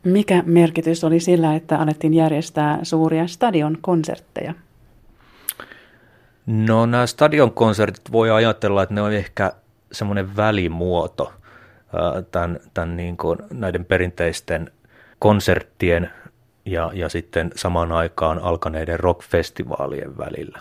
Mikä 0.03 0.43
merkitys 0.45 1.03
oli 1.03 1.19
sillä, 1.19 1.55
että 1.55 1.77
alettiin 1.77 2.13
järjestää 2.13 2.79
suuria 2.83 3.27
stadionkonsertteja? 3.27 4.53
No 6.45 6.85
nämä 6.85 7.07
stadionkonsertit 7.07 8.11
voi 8.11 8.31
ajatella, 8.31 8.83
että 8.83 8.95
ne 8.95 9.01
on 9.01 9.13
ehkä 9.13 9.51
semmoinen 9.91 10.35
välimuoto 10.35 11.33
tämän, 12.31 12.59
tämän 12.73 12.97
niin 12.97 13.17
kuin 13.17 13.37
näiden 13.53 13.85
perinteisten 13.85 14.71
konserttien 15.19 16.09
ja, 16.65 16.91
ja 16.93 17.09
sitten 17.09 17.51
samaan 17.55 17.91
aikaan 17.91 18.39
alkaneiden 18.39 18.99
rockfestivaalien 18.99 20.17
välillä. 20.17 20.59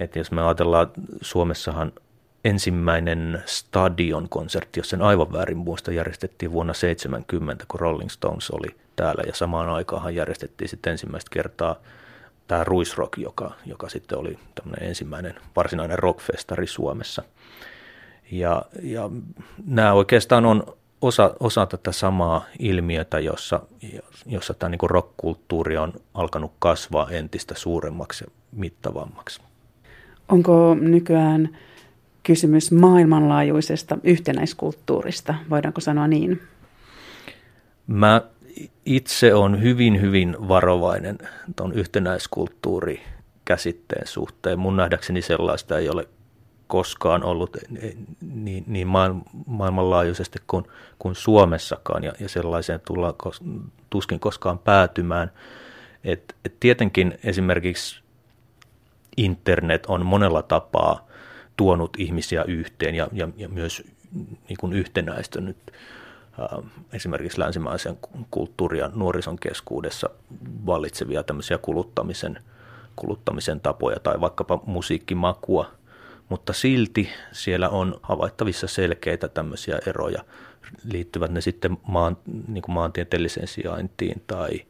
Et 0.00 0.16
jos 0.16 0.30
me 0.30 0.42
ajatellaan, 0.42 0.90
Suomessahan 1.20 1.92
ensimmäinen 2.44 3.42
stadion-konsertti, 3.46 4.80
jos 4.80 4.90
sen 4.90 5.02
aivan 5.02 5.32
väärin 5.32 5.58
muista, 5.58 5.92
järjestettiin 5.92 6.52
vuonna 6.52 6.74
70, 6.74 7.64
kun 7.68 7.80
Rolling 7.80 8.10
Stones 8.10 8.50
oli 8.50 8.68
täällä. 8.96 9.22
Ja 9.26 9.34
samaan 9.34 9.68
aikaan 9.68 10.14
järjestettiin 10.14 10.68
sitten 10.68 10.90
ensimmäistä 10.90 11.28
kertaa 11.32 11.76
tämä 12.48 12.64
Ruisrock, 12.64 13.18
joka, 13.18 13.52
joka 13.66 13.88
sitten 13.88 14.18
oli 14.18 14.38
tämmöinen 14.54 14.88
ensimmäinen 14.88 15.34
varsinainen 15.56 15.98
rockfestari 15.98 16.66
Suomessa. 16.66 17.22
Ja, 18.30 18.62
ja 18.82 19.10
nämä 19.66 19.92
oikeastaan 19.92 20.46
on 20.46 20.76
osa, 21.02 21.34
osa 21.40 21.66
tätä 21.66 21.92
samaa 21.92 22.44
ilmiötä, 22.58 23.18
jossa, 23.18 23.60
jossa 24.26 24.54
tämä 24.54 24.70
niin 24.70 24.90
rockkulttuuri 24.90 25.76
on 25.78 25.92
alkanut 26.14 26.52
kasvaa 26.58 27.10
entistä 27.10 27.54
suuremmaksi 27.56 28.24
ja 28.24 28.30
mittavammaksi. 28.52 29.40
Onko 30.28 30.74
nykyään 30.74 31.56
kysymys 32.22 32.72
maailmanlaajuisesta 32.72 33.98
yhtenäiskulttuurista, 34.02 35.34
voidaanko 35.50 35.80
sanoa 35.80 36.08
niin? 36.08 36.42
Mä 37.86 38.22
itse 38.86 39.34
on 39.34 39.62
hyvin, 39.62 40.00
hyvin 40.00 40.36
varovainen 40.48 41.18
tuon 41.56 41.72
yhtenäiskulttuuri 41.72 43.02
käsitteen 43.44 44.06
suhteen. 44.06 44.58
Mun 44.58 44.76
nähdäkseni 44.76 45.22
sellaista 45.22 45.78
ei 45.78 45.88
ole 45.88 46.08
koskaan 46.66 47.24
ollut 47.24 47.56
niin, 48.20 48.64
niin 48.66 48.88
maailmanlaajuisesti 49.46 50.38
kuin, 50.46 50.64
kuin 50.98 51.14
Suomessakaan, 51.14 52.04
ja, 52.04 52.12
ja 52.20 52.28
sellaiseen 52.28 52.80
tullaan 52.86 53.14
tuskin 53.90 54.20
koskaan 54.20 54.58
päätymään. 54.58 55.30
Et, 56.04 56.36
et 56.44 56.54
tietenkin 56.60 57.18
esimerkiksi 57.24 58.02
internet 59.16 59.86
on 59.86 60.06
monella 60.06 60.42
tapaa 60.42 61.06
tuonut 61.56 61.90
ihmisiä 61.98 62.44
yhteen 62.44 62.94
ja, 62.94 63.08
ja, 63.12 63.28
ja 63.36 63.48
myös 63.48 63.82
niin 64.48 64.56
kuin 64.60 64.72
yhtenäistänyt 64.72 65.56
äh, 65.72 66.70
esimerkiksi 66.92 67.40
länsimaisen 67.40 67.98
kulttuuri- 68.30 68.78
ja 68.78 68.90
nuorison 68.94 69.38
keskuudessa 69.38 70.10
vallitsevia 70.66 71.22
tämmöisiä 71.22 71.58
kuluttamisen, 71.58 72.38
kuluttamisen 72.96 73.60
tapoja 73.60 74.00
tai 74.00 74.20
vaikkapa 74.20 74.60
musiikkimakua, 74.66 75.70
mutta 76.28 76.52
silti 76.52 77.08
siellä 77.32 77.68
on 77.68 78.00
havaittavissa 78.02 78.66
selkeitä 78.66 79.28
tämmöisiä 79.28 79.78
eroja, 79.86 80.24
liittyvät 80.92 81.30
ne 81.30 81.40
sitten 81.40 81.78
maan, 81.88 82.16
niin 82.48 82.62
kuin 82.62 82.74
maantieteelliseen 82.74 83.48
sijaintiin 83.48 84.22
tai, 84.26 84.60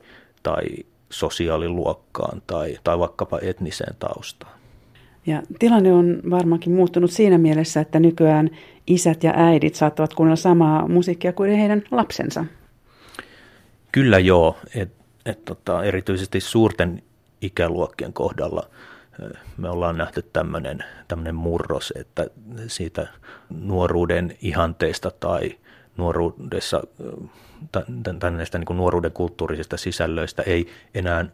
tai 0.42 0.64
sosiaaliluokkaan 1.10 2.42
tai, 2.46 2.78
tai 2.84 2.98
vaikkapa 2.98 3.38
etniseen 3.42 3.96
taustaan. 3.98 4.61
Ja 5.26 5.42
tilanne 5.58 5.92
on 5.92 6.20
varmaankin 6.30 6.72
muuttunut 6.72 7.10
siinä 7.10 7.38
mielessä, 7.38 7.80
että 7.80 8.00
nykyään 8.00 8.50
isät 8.86 9.24
ja 9.24 9.32
äidit 9.36 9.74
saattavat 9.74 10.14
kuunnella 10.14 10.36
samaa 10.36 10.88
musiikkia 10.88 11.32
kuin 11.32 11.56
heidän 11.56 11.82
lapsensa. 11.90 12.44
Kyllä 13.92 14.18
joo, 14.18 14.56
et, 14.74 14.92
et 15.26 15.44
tota, 15.44 15.84
erityisesti 15.84 16.40
suurten 16.40 17.02
ikäluokkien 17.40 18.12
kohdalla 18.12 18.68
me 19.56 19.68
ollaan 19.68 19.98
nähty 19.98 20.22
tämmöinen, 20.32 20.84
murros, 21.32 21.92
että 21.96 22.26
siitä 22.66 23.06
nuoruuden 23.50 24.36
ihanteista 24.40 25.10
tai 25.20 25.58
nuoruudessa, 25.96 26.82
näistä 28.30 28.58
niin 28.58 28.76
nuoruuden 28.76 29.12
kulttuurisista 29.12 29.76
sisällöistä 29.76 30.42
ei 30.42 30.66
enää 30.94 31.26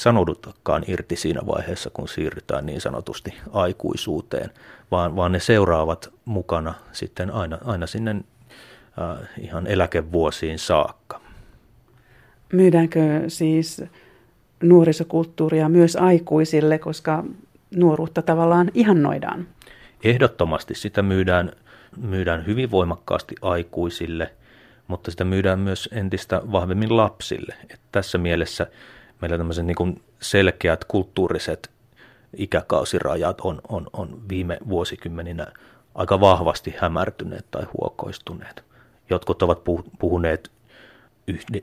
sanoudutakaan 0.00 0.84
irti 0.86 1.16
siinä 1.16 1.40
vaiheessa, 1.46 1.90
kun 1.90 2.08
siirrytään 2.08 2.66
niin 2.66 2.80
sanotusti 2.80 3.34
aikuisuuteen, 3.52 4.50
vaan, 4.90 5.16
vaan 5.16 5.32
ne 5.32 5.40
seuraavat 5.40 6.12
mukana 6.24 6.74
sitten 6.92 7.30
aina, 7.30 7.58
aina 7.64 7.86
sinne 7.86 8.10
äh, 8.10 9.28
ihan 9.40 9.66
eläkevuosiin 9.66 10.58
saakka. 10.58 11.20
Myydäänkö 12.52 13.00
siis 13.28 13.82
nuorisokulttuuria 14.62 15.68
myös 15.68 15.96
aikuisille, 15.96 16.78
koska 16.78 17.24
nuoruutta 17.76 18.22
tavallaan 18.22 18.70
ihannoidaan? 18.74 19.46
Ehdottomasti 20.04 20.74
sitä 20.74 21.02
myydään, 21.02 21.52
myydään 21.96 22.46
hyvin 22.46 22.70
voimakkaasti 22.70 23.34
aikuisille, 23.42 24.32
mutta 24.88 25.10
sitä 25.10 25.24
myydään 25.24 25.58
myös 25.58 25.88
entistä 25.92 26.42
vahvemmin 26.52 26.96
lapsille. 26.96 27.54
Et 27.70 27.80
tässä 27.92 28.18
mielessä 28.18 28.66
meillä 29.20 29.38
tämmöiset 29.38 29.66
niin 29.66 30.02
selkeät 30.20 30.84
kulttuuriset 30.84 31.70
ikäkausirajat 32.36 33.40
on, 33.40 33.60
on, 33.68 33.86
on 33.92 34.22
viime 34.28 34.58
vuosikymmeninä 34.68 35.46
aika 35.94 36.20
vahvasti 36.20 36.74
hämärtyneet 36.78 37.46
tai 37.50 37.66
huokoistuneet. 37.78 38.64
Jotkut 39.10 39.42
ovat 39.42 39.62
puhuneet 39.98 40.50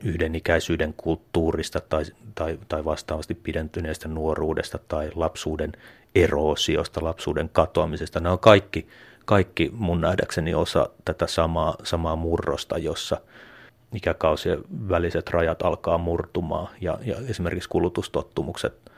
yhdenikäisyyden 0.04 0.94
kulttuurista 0.96 1.80
tai, 1.80 2.04
tai, 2.34 2.58
tai 2.68 2.84
vastaavasti 2.84 3.34
pidentyneestä 3.34 4.08
nuoruudesta 4.08 4.78
tai 4.88 5.10
lapsuuden 5.14 5.72
eroosiosta, 6.14 7.04
lapsuuden 7.04 7.50
katoamisesta. 7.52 8.20
Nämä 8.20 8.32
on 8.32 8.38
kaikki, 8.38 8.88
kaikki 9.24 9.70
mun 9.72 10.00
nähdäkseni 10.00 10.54
osa 10.54 10.90
tätä 11.04 11.26
samaa, 11.26 11.74
samaa 11.82 12.16
murrosta, 12.16 12.78
jossa– 12.78 13.20
ikäkausien 13.94 14.58
väliset 14.88 15.30
rajat 15.30 15.62
alkaa 15.62 15.98
murtumaan 15.98 16.68
ja, 16.80 16.98
ja 17.04 17.16
esimerkiksi 17.28 17.68
kulutustottumukset 17.68 18.90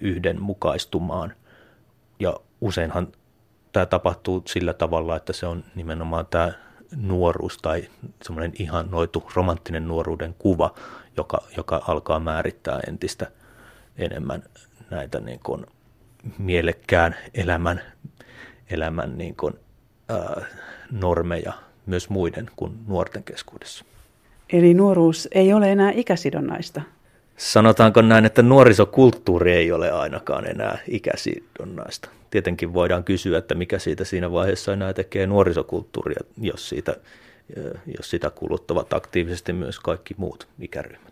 yhdenmukaistumaan. 0.00 1.32
Ja 2.20 2.36
useinhan 2.60 3.08
tämä 3.72 3.86
tapahtuu 3.86 4.42
sillä 4.46 4.74
tavalla, 4.74 5.16
että 5.16 5.32
se 5.32 5.46
on 5.46 5.64
nimenomaan 5.74 6.26
tämä 6.26 6.52
nuoruus 6.96 7.58
tai 7.58 7.88
semmoinen 8.22 8.52
noitu 8.90 9.30
romanttinen 9.34 9.88
nuoruuden 9.88 10.34
kuva, 10.38 10.74
joka, 11.16 11.42
joka 11.56 11.82
alkaa 11.88 12.20
määrittää 12.20 12.80
entistä 12.88 13.30
enemmän 13.96 14.42
näitä 14.90 15.20
niin 15.20 15.40
kuin 15.42 15.66
mielekkään 16.38 17.16
elämän, 17.34 17.82
elämän 18.70 19.18
niin 19.18 19.36
kuin, 19.36 19.54
ää, 20.08 20.44
normeja 20.90 21.52
myös 21.86 22.08
muiden 22.08 22.50
kuin 22.56 22.78
nuorten 22.86 23.24
keskuudessa. 23.24 23.84
Eli 24.52 24.74
nuoruus 24.74 25.28
ei 25.32 25.52
ole 25.52 25.72
enää 25.72 25.92
ikäsidonnaista. 25.94 26.82
Sanotaanko 27.36 28.02
näin, 28.02 28.24
että 28.24 28.42
nuorisokulttuuri 28.42 29.52
ei 29.52 29.72
ole 29.72 29.90
ainakaan 29.90 30.50
enää 30.50 30.78
ikäsidonnaista. 30.88 32.08
Tietenkin 32.30 32.74
voidaan 32.74 33.04
kysyä, 33.04 33.38
että 33.38 33.54
mikä 33.54 33.78
siitä 33.78 34.04
siinä 34.04 34.32
vaiheessa 34.32 34.72
enää 34.72 34.92
tekee 34.92 35.26
nuorisokulttuuria, 35.26 36.20
jos, 36.40 36.68
siitä, 36.68 36.96
jos 37.98 38.10
sitä 38.10 38.30
kuluttavat 38.30 38.92
aktiivisesti 38.92 39.52
myös 39.52 39.80
kaikki 39.80 40.14
muut 40.16 40.48
ikäryhmät. 40.60 41.03